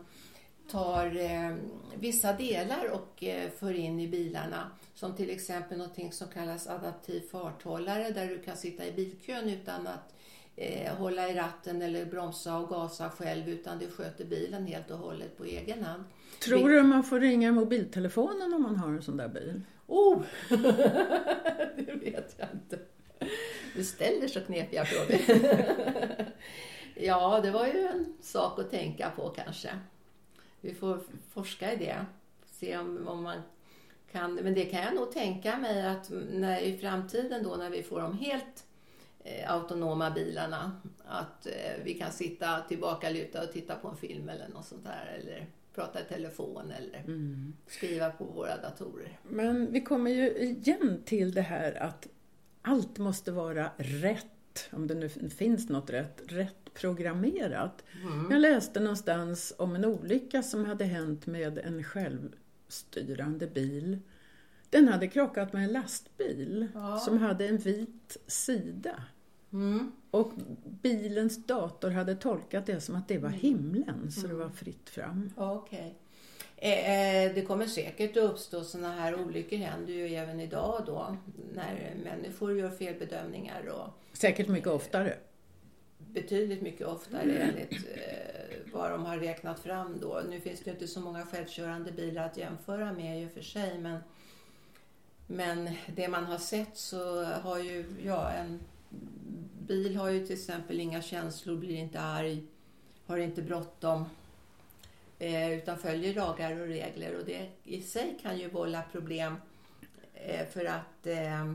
tar 0.71 1.15
eh, 1.15 1.55
vissa 1.95 2.33
delar 2.33 2.89
och 2.91 3.23
eh, 3.23 3.49
för 3.49 3.73
in 3.73 3.99
i 3.99 4.07
bilarna. 4.07 4.71
Som 4.95 5.15
till 5.15 5.29
exempel 5.29 5.77
något 5.77 6.13
som 6.13 6.27
kallas 6.27 6.67
adaptiv 6.67 7.21
farthållare 7.31 8.09
där 8.09 8.27
du 8.27 8.39
kan 8.39 8.57
sitta 8.57 8.85
i 8.85 8.91
bilkön 8.91 9.49
utan 9.49 9.87
att 9.87 10.16
eh, 10.57 10.95
hålla 10.95 11.29
i 11.29 11.33
ratten 11.33 11.81
eller 11.81 12.05
bromsa 12.05 12.57
och 12.57 12.69
gasa 12.69 13.09
själv 13.09 13.49
utan 13.49 13.79
det 13.79 13.87
sköter 13.87 14.25
bilen 14.25 14.65
helt 14.65 14.91
och 14.91 14.97
hållet 14.97 15.37
på 15.37 15.45
egen 15.45 15.83
hand. 15.83 16.03
Tror 16.39 16.69
du 16.69 16.83
man 16.83 17.03
får 17.03 17.19
ringa 17.19 17.51
mobiltelefonen 17.51 18.53
om 18.53 18.61
man 18.61 18.75
har 18.75 18.89
en 18.89 19.01
sån 19.01 19.17
där 19.17 19.27
bil? 19.27 19.61
Oh! 19.87 20.21
det 21.75 21.95
vet 22.01 22.35
jag 22.37 22.47
inte. 22.53 22.79
Du 23.75 23.83
ställer 23.83 24.27
så 24.27 24.41
knepiga 24.41 24.85
frågor. 24.85 25.21
ja, 26.95 27.39
det 27.43 27.51
var 27.51 27.67
ju 27.67 27.87
en 27.87 28.13
sak 28.21 28.59
att 28.59 28.71
tänka 28.71 29.09
på 29.09 29.29
kanske. 29.29 29.69
Vi 30.61 30.73
får 30.73 30.99
forska 31.33 31.73
i 31.73 31.75
det. 31.75 32.05
Se 32.45 32.77
om, 32.77 33.07
om 33.07 33.23
man 33.23 33.41
kan. 34.11 34.35
Men 34.35 34.53
det 34.53 34.65
kan 34.65 34.79
jag 34.79 34.95
nog 34.95 35.11
tänka 35.11 35.57
mig 35.57 35.87
att 35.87 36.11
när, 36.31 36.59
i 36.59 36.77
framtiden 36.77 37.43
då 37.43 37.55
när 37.55 37.69
vi 37.69 37.83
får 37.83 38.01
de 38.01 38.17
helt 38.17 38.66
autonoma 39.47 40.11
bilarna. 40.11 40.71
Att 41.05 41.45
eh, 41.47 41.83
vi 41.83 41.93
kan 41.93 42.11
sitta 42.11 42.61
tillbaka 42.61 43.09
luta 43.09 43.43
och 43.43 43.51
titta 43.51 43.75
på 43.75 43.87
en 43.87 43.97
film 43.97 44.29
eller 44.29 44.47
något 44.47 44.65
sånt 44.65 44.83
där. 44.83 45.17
Eller 45.19 45.45
prata 45.75 46.01
i 46.01 46.03
telefon 46.03 46.71
eller 46.71 47.03
skriva 47.67 48.09
på 48.09 48.23
våra 48.23 48.57
datorer. 48.57 49.19
Men 49.29 49.71
vi 49.71 49.81
kommer 49.81 50.11
ju 50.11 50.37
igen 50.37 51.01
till 51.05 51.31
det 51.31 51.41
här 51.41 51.73
att 51.83 52.07
allt 52.61 52.97
måste 52.97 53.31
vara 53.31 53.69
rätt, 53.77 54.69
om 54.71 54.87
det 54.87 54.95
nu 54.95 55.09
finns 55.09 55.69
något 55.69 55.89
rätt, 55.89 56.21
rätt 56.27 56.73
programmerat. 56.73 57.83
Jag 58.29 58.39
läste 58.41 58.79
någonstans 58.79 59.53
om 59.57 59.75
en 59.75 59.85
olycka 59.85 60.43
som 60.43 60.65
hade 60.65 60.85
hänt 60.85 61.25
med 61.27 61.57
en 61.57 61.83
självstyrande 61.83 63.47
bil. 63.47 63.99
Den 64.69 64.87
hade 64.87 65.07
krockat 65.07 65.53
med 65.53 65.63
en 65.63 65.71
lastbil 65.71 66.67
Ja. 66.73 66.97
som 66.99 67.17
hade 67.17 67.47
en 67.47 67.57
vit 67.57 68.17
sida. 68.27 69.03
Mm. 69.53 69.91
Och 70.11 70.31
bilens 70.81 71.45
dator 71.45 71.91
hade 71.91 72.15
tolkat 72.15 72.65
det 72.65 72.81
som 72.81 72.95
att 72.95 73.07
det 73.07 73.17
var 73.17 73.29
himlen, 73.29 74.11
så 74.11 74.27
det 74.27 74.33
var 74.33 74.49
fritt 74.49 74.89
fram. 74.89 75.29
Okej. 75.35 75.95
Eh, 76.57 77.25
eh, 77.25 77.33
det 77.35 77.41
kommer 77.41 77.65
säkert 77.65 78.17
att 78.17 78.23
uppstå 78.23 78.63
sådana 78.63 78.91
här 78.91 79.21
olyckor, 79.21 79.57
händer 79.57 79.93
ju 79.93 80.15
även 80.15 80.39
idag 80.39 80.83
då, 80.85 81.17
när 81.53 81.95
människor 82.03 82.57
gör 82.57 82.69
felbedömningar. 82.69 83.67
Och 83.67 84.17
säkert 84.17 84.47
mycket 84.47 84.69
oftare. 84.69 85.17
Betydligt 85.97 86.61
mycket 86.61 86.87
oftare 86.87 87.37
enligt 87.37 87.73
eh, 87.73 88.71
vad 88.73 88.91
de 88.91 89.05
har 89.05 89.17
räknat 89.17 89.59
fram 89.59 89.99
då. 89.99 90.21
Nu 90.29 90.39
finns 90.39 90.59
det 90.59 90.71
inte 90.71 90.87
så 90.87 90.99
många 90.99 91.25
självkörande 91.25 91.91
bilar 91.91 92.25
att 92.25 92.37
jämföra 92.37 92.93
med 92.93 93.23
i 93.23 93.27
och 93.27 93.31
för 93.31 93.41
sig, 93.41 93.79
men, 93.79 93.99
men 95.27 95.69
det 95.95 96.07
man 96.07 96.25
har 96.25 96.37
sett 96.37 96.77
så 96.77 97.23
har 97.23 97.59
ju, 97.59 97.85
ja, 98.03 98.31
en 98.31 98.59
bil 99.67 99.95
har 99.95 100.09
ju 100.09 100.25
till 100.25 100.35
exempel 100.35 100.79
inga 100.79 101.01
känslor, 101.01 101.55
blir 101.55 101.75
inte 101.75 102.01
arg, 102.01 102.43
har 103.05 103.17
inte 103.17 103.41
bråttom 103.41 104.05
eh, 105.19 105.51
utan 105.51 105.77
följer 105.77 106.13
lagar 106.13 106.61
och 106.61 106.67
regler 106.67 107.15
och 107.19 107.25
det 107.25 107.49
i 107.63 107.81
sig 107.81 108.17
kan 108.21 108.37
ju 108.37 108.49
vålla 108.49 108.81
problem 108.91 109.35
eh, 110.13 110.47
för 110.53 110.65
att 110.65 111.07
eh, 111.07 111.51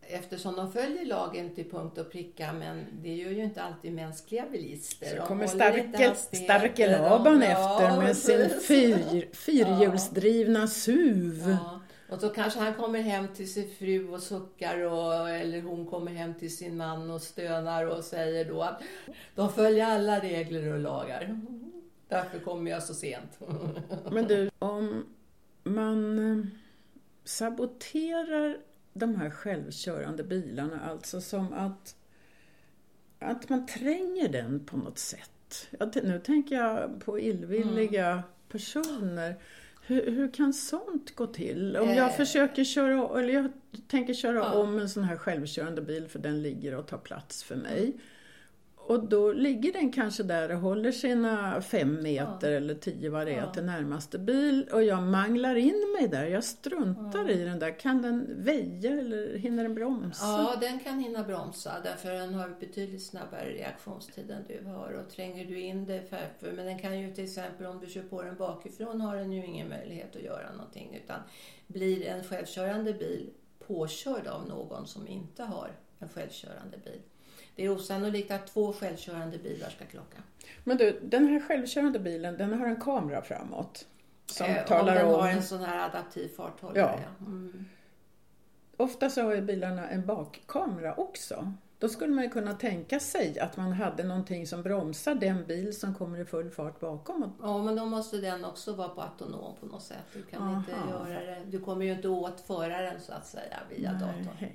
eftersom 0.00 0.56
de 0.56 0.72
följer 0.72 1.04
lagen 1.04 1.54
till 1.54 1.70
punkt 1.70 1.98
och 1.98 2.12
pricka 2.12 2.52
men 2.52 2.86
det 3.02 3.14
gör 3.14 3.30
ju 3.30 3.44
inte 3.44 3.62
alltid 3.62 3.92
mänskliga 3.92 4.46
bilister. 4.52 5.16
Så 5.16 5.26
kommer 5.26 5.46
starke, 5.46 6.14
starke 6.14 6.98
Laban 6.98 7.42
efter 7.42 7.96
med 7.96 8.16
sin 8.16 8.50
fyr, 8.68 9.28
fyrhjulsdrivna 9.32 10.66
SUV. 10.66 11.48
Ja. 11.48 11.79
Och 12.10 12.20
så 12.20 12.28
kanske 12.28 12.60
han 12.60 12.74
kommer 12.74 13.00
hem 13.00 13.28
till 13.34 13.52
sin 13.52 13.70
fru 13.70 14.08
och 14.08 14.22
suckar 14.22 14.80
och, 14.80 15.30
eller 15.30 15.62
hon 15.62 15.86
kommer 15.86 16.12
hem 16.12 16.34
till 16.34 16.56
sin 16.56 16.76
man 16.76 17.10
och 17.10 17.22
stönar 17.22 17.86
och 17.86 18.04
säger 18.04 18.44
då 18.44 18.62
att 18.62 18.82
de 19.34 19.52
följer 19.52 19.86
alla 19.86 20.20
regler 20.20 20.72
och 20.72 20.80
lagar. 20.80 21.40
Därför 22.08 22.38
kommer 22.38 22.70
jag 22.70 22.82
så 22.82 22.94
sent. 22.94 23.40
Men 24.10 24.24
du, 24.24 24.50
om 24.58 25.06
man 25.62 26.18
eh, 26.18 26.46
saboterar 27.24 28.58
de 28.92 29.14
här 29.14 29.30
självkörande 29.30 30.24
bilarna, 30.24 30.80
alltså 30.80 31.20
som 31.20 31.52
att, 31.52 31.96
att 33.18 33.48
man 33.48 33.66
tränger 33.66 34.28
den 34.28 34.66
på 34.66 34.76
något 34.76 34.98
sätt. 34.98 35.68
nu 36.02 36.20
tänker 36.24 36.54
jag 36.56 37.00
på 37.04 37.18
illvilliga 37.18 38.10
mm. 38.10 38.22
personer. 38.48 39.36
Hur, 39.90 40.10
hur, 40.10 40.32
kan 40.32 40.52
sånt 40.52 41.14
gå 41.14 41.26
till? 41.26 41.76
Om 41.76 41.88
jag 41.88 42.06
eh. 42.06 42.16
försöker 42.16 42.64
köra, 42.64 43.20
eller 43.20 43.32
jag 43.32 43.50
tänker 43.88 44.14
köra 44.14 44.34
ja. 44.34 44.52
om 44.52 44.78
en 44.78 44.88
sån 44.88 45.04
här 45.04 45.16
självkörande 45.16 45.82
bil 45.82 46.08
för 46.08 46.18
den 46.18 46.42
ligger 46.42 46.74
och 46.74 46.86
tar 46.86 46.98
plats 46.98 47.42
för 47.42 47.56
mig. 47.56 47.94
Och 48.90 49.08
då 49.08 49.32
ligger 49.32 49.72
den 49.72 49.92
kanske 49.92 50.22
där 50.22 50.52
och 50.52 50.60
håller 50.60 50.92
sina 50.92 51.60
fem 51.62 52.02
meter 52.02 52.50
ja. 52.50 52.56
eller 52.56 52.74
tio 52.74 53.10
vad 53.10 53.26
det 53.26 53.32
är 53.32 53.38
ja. 53.38 53.52
till 53.52 53.64
närmaste 53.64 54.18
bil 54.18 54.68
och 54.72 54.84
jag 54.84 55.02
manglar 55.02 55.54
in 55.54 55.96
mig 55.98 56.08
där. 56.08 56.24
Jag 56.24 56.44
struntar 56.44 57.24
ja. 57.24 57.30
i 57.30 57.44
den 57.44 57.58
där. 57.58 57.80
Kan 57.80 58.02
den 58.02 58.44
väja 58.44 58.90
eller 58.90 59.38
hinner 59.38 59.62
den 59.62 59.74
bromsa? 59.74 60.24
Ja, 60.24 60.56
den 60.60 60.80
kan 60.80 60.98
hinna 60.98 61.22
bromsa 61.22 61.72
därför 61.84 62.12
den 62.12 62.34
har 62.34 62.48
betydligt 62.60 63.02
snabbare 63.02 63.50
reaktionstid 63.50 64.30
än 64.30 64.44
du 64.48 64.70
har 64.70 64.92
och 64.92 65.10
tränger 65.10 65.44
du 65.44 65.60
in 65.60 65.86
dig 65.86 66.06
för, 66.10 66.52
men 66.52 66.66
den 66.66 66.78
kan 66.78 67.00
ju 67.00 67.14
till 67.14 67.24
exempel 67.24 67.66
om 67.66 67.80
du 67.80 67.86
kör 67.86 68.02
på 68.02 68.22
den 68.22 68.36
bakifrån 68.36 69.00
har 69.00 69.16
den 69.16 69.32
ju 69.32 69.46
ingen 69.46 69.68
möjlighet 69.68 70.16
att 70.16 70.22
göra 70.22 70.52
någonting 70.52 71.00
utan 71.04 71.20
blir 71.66 72.06
en 72.06 72.24
självkörande 72.24 72.92
bil 72.92 73.30
påkörd 73.66 74.26
av 74.26 74.48
någon 74.48 74.86
som 74.86 75.08
inte 75.08 75.42
har 75.42 75.70
en 75.98 76.08
självkörande 76.08 76.78
bil 76.84 77.00
det 77.56 77.64
är 77.64 77.70
osannolikt 77.70 78.30
att 78.30 78.46
två 78.46 78.72
självkörande 78.72 79.38
bilar 79.38 79.70
ska 79.70 79.84
krocka. 79.84 80.18
Men 80.64 80.76
du, 80.76 81.00
den 81.02 81.26
här 81.26 81.40
självkörande 81.40 81.98
bilen, 81.98 82.36
den 82.36 82.52
har 82.58 82.66
en 82.66 82.80
kamera 82.80 83.22
framåt? 83.22 83.86
Som 84.26 84.46
eh, 84.46 84.64
talar 84.64 84.92
om 84.92 85.08
den 85.08 85.14
om... 85.14 85.20
har 85.20 85.28
en 85.28 85.42
sån 85.42 85.60
här 85.60 85.88
adaptiv 85.88 86.28
farthållare. 86.28 87.00
Ja. 87.18 87.26
Mm. 87.26 87.64
Ofta 88.76 89.10
så 89.10 89.22
har 89.22 89.34
ju 89.34 89.40
bilarna 89.40 89.88
en 89.88 90.06
bakkamera 90.06 90.94
också. 90.94 91.52
Då 91.78 91.88
skulle 91.88 92.14
man 92.14 92.24
ju 92.24 92.30
kunna 92.30 92.54
tänka 92.54 93.00
sig 93.00 93.38
att 93.38 93.56
man 93.56 93.72
hade 93.72 94.04
någonting 94.04 94.46
som 94.46 94.62
bromsar 94.62 95.14
den 95.14 95.46
bil 95.46 95.78
som 95.78 95.94
kommer 95.94 96.18
i 96.20 96.24
full 96.24 96.50
fart 96.50 96.80
bakom. 96.80 97.32
Ja, 97.42 97.62
men 97.62 97.76
då 97.76 97.84
måste 97.84 98.16
den 98.16 98.44
också 98.44 98.72
vara 98.72 98.88
på 98.88 99.02
autonom 99.02 99.54
på 99.60 99.66
något 99.66 99.82
sätt. 99.82 100.04
Du 100.14 100.22
kan 100.22 100.42
Aha. 100.42 100.58
inte 100.58 100.72
göra 100.90 101.20
det. 101.20 101.42
Du 101.46 101.60
kommer 101.60 101.84
ju 101.84 101.92
inte 101.92 102.08
åt 102.08 102.40
föraren 102.40 103.00
så 103.00 103.12
att 103.12 103.26
säga 103.26 103.58
via 103.70 103.92
Nej. 103.92 104.00
datorn. 104.00 104.48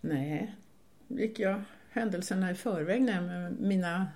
Nej, 0.00 0.54
gick 1.08 1.38
jag 1.38 1.62
händelserna 1.94 2.50
i 2.50 2.54
förväg 2.54 3.02
med 3.02 3.52
mina 3.60 4.06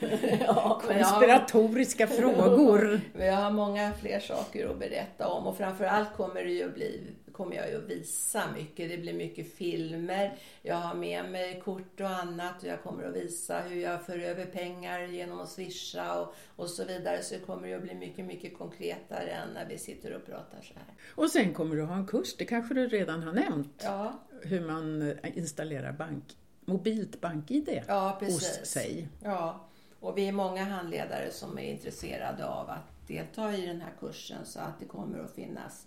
ja, 0.46 0.82
konspiratoriska 0.86 2.06
frågor. 2.18 3.00
jag 3.18 3.32
har 3.34 3.50
många 3.50 3.92
fler 3.92 4.20
saker 4.20 4.68
att 4.68 4.78
berätta 4.78 5.28
om 5.28 5.46
och 5.46 5.56
framförallt 5.56 6.16
kommer 6.16 6.44
det 6.44 6.50
ju 6.50 6.64
att 6.64 6.74
bli 6.74 7.00
kommer 7.32 7.56
jag 7.56 7.70
ju 7.70 7.76
att 7.76 7.90
visa 7.90 8.42
mycket. 8.54 8.90
Det 8.90 8.98
blir 8.98 9.14
mycket 9.14 9.54
filmer. 9.54 10.38
Jag 10.62 10.76
har 10.76 10.94
med 10.94 11.30
mig 11.30 11.60
kort 11.64 12.00
och 12.00 12.10
annat 12.10 12.62
och 12.62 12.68
jag 12.68 12.82
kommer 12.82 13.04
att 13.04 13.14
visa 13.14 13.60
hur 13.60 13.80
jag 13.80 14.06
för 14.06 14.18
över 14.18 14.46
pengar 14.46 15.00
genom 15.00 15.40
att 15.40 15.48
swisha 15.48 16.20
och, 16.20 16.34
och 16.56 16.70
så 16.70 16.84
vidare. 16.84 17.22
Så 17.22 17.34
det 17.34 17.40
kommer 17.40 17.76
att 17.76 17.82
bli 17.82 17.94
mycket, 17.94 18.24
mycket 18.24 18.58
konkretare 18.58 19.30
än 19.30 19.48
när 19.54 19.66
vi 19.68 19.78
sitter 19.78 20.16
och 20.16 20.26
pratar 20.26 20.60
så 20.62 20.74
här. 20.74 20.94
Och 21.14 21.30
sen 21.30 21.54
kommer 21.54 21.76
du 21.76 21.82
ha 21.82 21.94
en 21.94 22.06
kurs, 22.06 22.36
det 22.36 22.44
kanske 22.44 22.74
du 22.74 22.88
redan 22.88 23.22
har 23.22 23.32
nämnt. 23.32 23.82
Ja. 23.84 24.20
Hur 24.42 24.60
man 24.60 25.14
installerar 25.34 25.92
bank 25.92 26.36
mobilt 26.66 27.20
bank-id 27.20 27.82
ja, 27.88 28.18
hos 28.20 28.60
sig. 28.64 29.08
Ja, 29.22 29.60
och 30.00 30.18
vi 30.18 30.28
är 30.28 30.32
många 30.32 30.64
handledare 30.64 31.30
som 31.30 31.58
är 31.58 31.62
intresserade 31.62 32.46
av 32.46 32.70
att 32.70 33.06
delta 33.06 33.56
i 33.56 33.66
den 33.66 33.80
här 33.80 33.92
kursen 34.00 34.44
så 34.44 34.60
att 34.60 34.80
det 34.80 34.86
kommer 34.86 35.18
att 35.18 35.34
finnas 35.34 35.86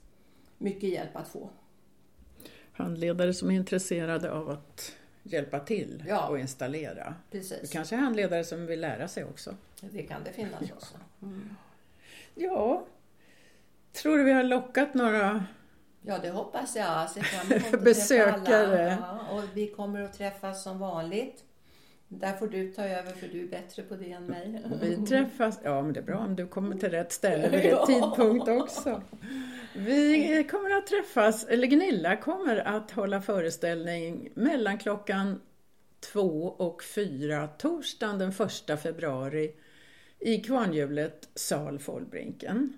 mycket 0.58 0.90
hjälp 0.90 1.16
att 1.16 1.28
få. 1.28 1.50
Handledare 2.72 3.34
som 3.34 3.52
är 3.52 3.56
intresserade 3.56 4.32
av 4.32 4.50
att 4.50 4.96
hjälpa 5.24 5.60
till 5.60 6.04
ja, 6.08 6.28
och 6.28 6.40
installera. 6.40 7.16
Precis. 7.32 7.62
Det 7.62 7.68
kanske 7.68 7.96
är 7.96 8.00
handledare 8.00 8.44
som 8.44 8.66
vill 8.66 8.82
lära 8.82 9.08
sig 9.08 9.24
också. 9.24 9.56
Det 9.82 10.04
kan 10.04 10.24
det 10.24 10.34
finnas 10.34 10.62
ja. 10.62 10.76
också. 10.76 10.96
Mm. 11.22 11.56
Ja, 12.36 12.86
tror 13.94 14.18
du 14.18 14.24
vi 14.24 14.32
har 14.32 14.44
lockat 14.44 14.94
några 14.94 15.46
Ja, 16.02 16.18
det 16.22 16.30
hoppas 16.30 16.76
jag. 16.76 16.86
jag 16.86 17.10
ser 17.10 17.22
fram 17.22 17.52
emot 17.52 17.84
Besökare. 17.84 18.98
Ja, 19.02 19.20
och 19.32 19.44
vi 19.54 19.68
kommer 19.68 20.02
att 20.02 20.14
träffas 20.14 20.64
som 20.64 20.80
vanligt. 20.80 21.44
Där 22.08 22.34
får 22.34 22.48
du 22.48 22.72
ta 22.72 22.84
över 22.84 23.12
för 23.12 23.28
du 23.28 23.44
är 23.44 23.48
bättre 23.48 23.84
på 23.84 23.96
det 23.96 24.12
än 24.12 24.26
mig. 24.26 24.64
Vi 24.82 24.98
träffas, 25.08 25.60
ja 25.64 25.82
men 25.82 25.94
det 25.94 26.00
är 26.00 26.04
bra 26.04 26.18
om 26.18 26.36
du 26.36 26.48
kommer 26.48 26.76
till 26.76 26.90
rätt 26.90 27.12
ställe 27.12 27.50
vid 27.50 27.60
rätt 27.64 27.72
ja. 27.72 27.86
tidpunkt 27.86 28.48
också. 28.48 29.02
Vi 29.76 30.48
kommer 30.52 30.78
att 30.78 30.88
träffas, 30.88 31.46
eller 31.46 31.68
Gunilla 31.68 32.16
kommer 32.16 32.56
att 32.56 32.92
hålla 32.92 33.22
föreställning 33.22 34.30
mellan 34.34 34.78
klockan 34.78 35.42
två 36.14 36.56
och 36.58 36.84
fyra 36.84 37.48
torsdagen 37.48 38.20
den 38.20 38.32
första 38.32 38.78
februari 38.78 39.52
i 40.20 40.38
Kvarnhjulet 40.38 41.30
sal 41.36 41.80
Fålbrinken. 41.80 42.74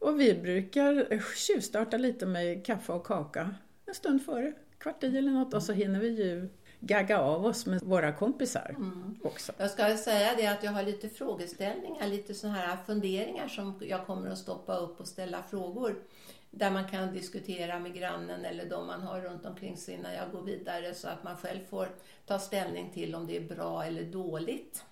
Och 0.00 0.20
vi 0.20 0.34
brukar 0.34 1.22
tjuvstarta 1.36 1.96
lite 1.96 2.26
med 2.26 2.66
kaffe 2.66 2.92
och 2.92 3.06
kaka 3.06 3.54
en 3.86 3.94
stund 3.94 4.24
före, 4.24 4.52
kvart 4.78 5.04
i 5.04 5.18
eller 5.18 5.30
något 5.30 5.54
och 5.54 5.62
så 5.62 5.72
hinner 5.72 6.00
vi 6.00 6.08
ju 6.08 6.48
gagga 6.80 7.20
av 7.20 7.46
oss 7.46 7.66
med 7.66 7.82
våra 7.82 8.12
kompisar 8.12 8.74
mm. 8.78 9.20
också. 9.22 9.52
Jag 9.58 9.70
ska 9.70 9.96
säga 9.96 10.34
det 10.36 10.46
att 10.46 10.64
jag 10.64 10.72
har 10.72 10.82
lite 10.82 11.08
frågeställningar, 11.08 12.06
lite 12.06 12.34
sådana 12.34 12.58
här 12.58 12.76
funderingar 12.86 13.48
som 13.48 13.80
jag 13.80 14.06
kommer 14.06 14.30
att 14.30 14.38
stoppa 14.38 14.76
upp 14.76 15.00
och 15.00 15.08
ställa 15.08 15.42
frågor 15.42 16.02
där 16.50 16.70
man 16.70 16.88
kan 16.88 17.12
diskutera 17.12 17.78
med 17.78 17.94
grannen 17.94 18.44
eller 18.44 18.66
de 18.70 18.86
man 18.86 19.00
har 19.00 19.20
runt 19.20 19.46
omkring 19.46 19.76
sig 19.76 19.94
innan 19.94 20.14
jag 20.14 20.30
går 20.32 20.42
vidare 20.42 20.94
så 20.94 21.08
att 21.08 21.24
man 21.24 21.36
själv 21.36 21.64
får 21.70 21.88
ta 22.26 22.38
ställning 22.38 22.90
till 22.92 23.14
om 23.14 23.26
det 23.26 23.36
är 23.36 23.48
bra 23.48 23.84
eller 23.84 24.04
dåligt 24.04 24.84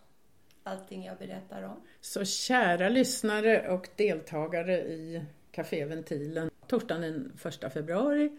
allting 0.68 1.04
jag 1.04 1.18
berättar 1.18 1.62
om. 1.62 1.80
Så 2.00 2.24
kära 2.24 2.88
lyssnare 2.88 3.68
och 3.68 3.88
deltagare 3.96 4.78
i 4.78 5.24
Café 5.50 5.84
Ventilen 5.84 6.50
torsdagen 6.66 7.02
den 7.02 7.32
1 7.64 7.72
februari 7.72 8.30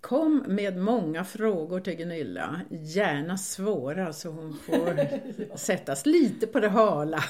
Kom 0.00 0.44
med 0.46 0.76
många 0.76 1.24
frågor 1.24 1.80
till 1.80 1.94
Gunilla, 1.96 2.60
gärna 2.70 3.38
svåra 3.38 4.12
så 4.12 4.30
hon 4.30 4.56
får 4.56 5.56
sättas 5.56 6.06
lite 6.06 6.46
på 6.46 6.60
det 6.60 6.68
hala. 6.68 7.24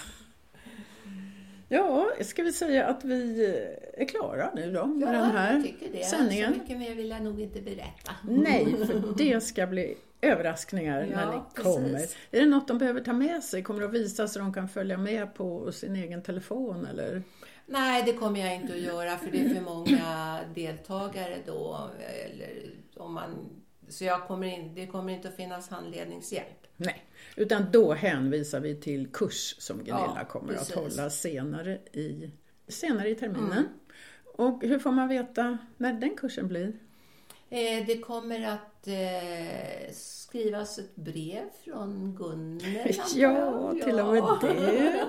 Ja, 1.69 2.11
ska 2.21 2.43
vi 2.43 2.53
säga 2.53 2.87
att 2.87 3.05
vi 3.05 3.47
är 3.95 4.05
klara 4.05 4.51
nu 4.55 4.73
då 4.73 4.87
med 4.87 5.09
ja, 5.09 5.13
den 5.13 5.31
här 5.31 5.55
jag 5.55 5.63
tycker 5.65 5.93
det. 5.93 6.05
sändningen? 6.05 6.53
Så 6.53 6.61
mycket 6.61 6.79
mer 6.79 6.95
vill 6.95 7.11
jag 7.11 7.23
nog 7.23 7.41
inte 7.41 7.61
berätta. 7.61 8.13
Nej, 8.23 8.77
för 8.87 9.15
det 9.19 9.41
ska 9.41 9.67
bli 9.67 9.97
överraskningar 10.21 11.09
ja, 11.11 11.17
när 11.17 11.33
ni 11.33 11.63
kommer. 11.63 12.01
Är 12.31 12.41
det 12.41 12.47
något 12.47 12.69
de 12.69 12.79
behöver 12.79 13.01
ta 13.01 13.13
med 13.13 13.45
sig? 13.45 13.63
Kommer 13.63 13.81
det 13.81 13.87
att 13.87 13.93
visa 13.93 14.29
så 14.29 14.39
de 14.39 14.53
kan 14.53 14.69
följa 14.69 14.99
med 14.99 15.35
på 15.35 15.73
sin 15.73 15.97
egen 15.97 16.23
telefon 16.23 16.87
eller? 16.87 17.23
Nej, 17.67 18.03
det 18.07 18.13
kommer 18.13 18.41
jag 18.41 18.55
inte 18.55 18.73
att 18.73 18.81
göra 18.81 19.17
för 19.17 19.31
det 19.31 19.41
är 19.41 19.55
för 19.55 19.61
många 19.61 20.39
deltagare 20.55 21.37
då. 21.47 21.91
Eller 22.25 22.71
om 22.97 23.15
man, 23.15 23.58
så 23.89 24.05
jag 24.05 24.27
kommer 24.27 24.47
in, 24.47 24.75
det 24.75 24.87
kommer 24.87 25.13
inte 25.13 25.29
att 25.29 25.37
finnas 25.37 25.69
handledningshjälp. 25.69 26.67
Nej, 26.77 27.05
utan 27.37 27.67
då 27.73 27.93
hänvisar 27.93 28.61
vi 28.61 28.77
till 28.77 29.09
kurs 29.13 29.55
som 29.59 29.79
Gunilla 29.79 30.13
ja, 30.17 30.25
kommer 30.25 30.53
precis. 30.53 30.71
att 30.71 30.83
hålla 30.83 31.11
senare 31.11 31.79
i 31.93 32.31
senare 32.69 33.09
i 33.09 33.15
terminen. 33.15 33.53
Mm. 33.53 33.67
Och 34.35 34.63
hur 34.63 34.79
får 34.79 34.93
man 34.93 35.09
veta 35.09 35.59
när 35.77 35.93
den 35.93 36.17
kursen 36.17 36.49
blir? 36.49 36.73
Eh, 37.51 37.87
det 37.87 37.99
kommer 37.99 38.47
att 38.47 38.89
eh, 38.89 39.93
skrivas 39.93 40.79
ett 40.79 40.97
brev 40.97 41.45
från 41.65 42.17
Gunnel. 42.19 42.95
ja, 43.15 43.75
till 43.85 44.01
och 44.01 44.13
med 44.13 44.23
det. 44.41 45.05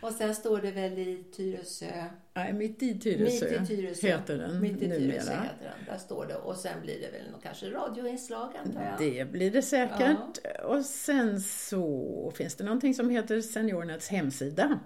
och 0.06 0.12
sen 0.12 0.34
står 0.34 0.60
det 0.60 0.70
väl 0.70 0.98
i 0.98 1.24
Tyresö. 1.36 2.04
Nej, 2.34 2.52
Mitt 2.52 2.82
i 2.82 2.98
Tyresö, 2.98 3.60
mitt 3.60 3.70
i 3.70 3.76
Tyresö. 3.76 4.06
heter 4.06 4.38
den 4.38 4.60
Mitt 4.60 4.82
i 4.82 4.88
Tyresö 4.90 5.32
heter 5.32 5.74
den. 5.76 5.84
Där 5.86 5.98
står 5.98 6.26
det. 6.26 6.36
Och 6.36 6.56
sen 6.56 6.80
blir 6.82 7.00
det 7.00 7.10
väl 7.18 7.30
nog 7.30 7.42
kanske 7.42 7.70
radioinslag 7.70 8.56
antar 8.64 8.82
jag. 8.82 8.98
Det 8.98 9.24
blir 9.24 9.50
det 9.50 9.62
säkert. 9.62 10.38
Ja. 10.44 10.64
Och 10.64 10.84
sen 10.84 11.40
så 11.40 12.32
finns 12.36 12.54
det 12.54 12.64
någonting 12.64 12.94
som 12.94 13.10
heter 13.10 13.40
Seniornets 13.40 14.08
hemsida. 14.08 14.80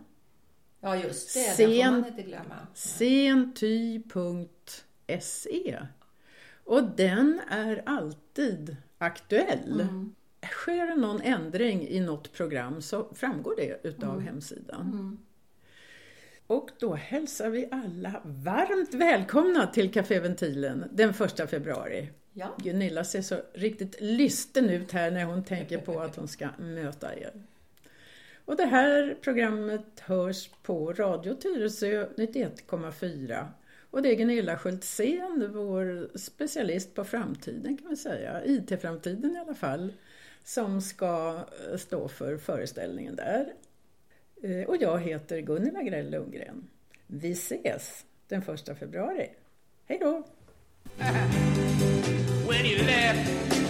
Ja, 0.81 0.97
just 0.97 1.35
det. 1.35 1.41
Sen, 1.41 1.71
den 1.71 1.85
får 1.85 1.91
man 2.01 2.07
inte 2.07 2.23
glömma. 2.23 2.67
Seny.se. 2.75 4.03
Och 6.67 6.83
den 6.85 7.41
är 7.49 7.83
alltid 7.87 8.77
aktuell. 8.99 9.81
Mm. 9.81 10.15
Sker 10.43 10.87
det 10.87 10.97
någon 10.97 11.21
ändring 11.21 11.89
i 11.89 12.01
något 12.01 12.33
program 12.33 12.83
så 12.83 13.09
framgår 13.15 13.55
det 13.57 13.81
utav 13.89 14.15
mm. 14.15 14.27
hemsidan. 14.27 14.81
Mm. 14.81 15.19
Och 16.47 16.71
då 16.79 16.95
hälsar 16.95 17.51
vi 17.51 17.69
alla 17.71 18.21
varmt 18.25 18.95
välkomna 18.95 19.67
till 19.67 19.93
Café 19.93 20.21
Ventilen 20.21 20.85
den 20.93 21.11
1 21.11 21.51
februari. 21.51 22.09
Ja. 22.33 22.57
Gunilla 22.59 23.05
ser 23.05 23.23
så 23.23 23.41
riktigt 23.55 24.01
lysten 24.01 24.71
ut 24.71 24.93
här 24.93 25.11
när 25.11 25.25
hon 25.25 25.45
tänker 25.45 25.79
på 25.79 26.01
att 26.01 26.17
hon 26.17 26.29
ska 26.29 26.49
möta 26.59 27.17
er. 27.17 27.33
Och 28.45 28.57
det 28.57 28.67
här 28.67 29.17
programmet 29.23 30.01
hörs 30.01 30.51
på 30.63 30.93
Radio 30.93 31.35
Tyresö 31.35 32.07
91,4 32.17 33.47
och 33.91 34.03
det 34.03 34.09
är 34.09 34.15
Gunilla 34.15 34.59
Schultzén, 34.59 35.51
vår 35.55 36.19
specialist 36.19 36.95
på 36.95 37.05
framtiden 37.05 37.77
kan 37.77 37.87
man 37.87 37.97
säga, 37.97 38.45
IT-framtiden 38.45 39.37
i 39.37 39.39
alla 39.39 39.55
fall, 39.55 39.93
som 40.45 40.81
ska 40.81 41.41
eh, 41.71 41.77
stå 41.77 42.09
för 42.09 42.37
föreställningen 42.37 43.17
där. 43.17 43.53
Eh, 44.43 44.69
och 44.69 44.77
jag 44.81 45.01
heter 45.01 45.41
Gunilla 45.41 45.83
Grell 45.83 46.11
Lundgren. 46.11 46.69
Vi 47.07 47.33
ses 47.33 48.05
den 48.29 48.43
1 48.43 48.79
februari. 48.79 49.31
Hej 49.87 49.99
då! 49.99 50.23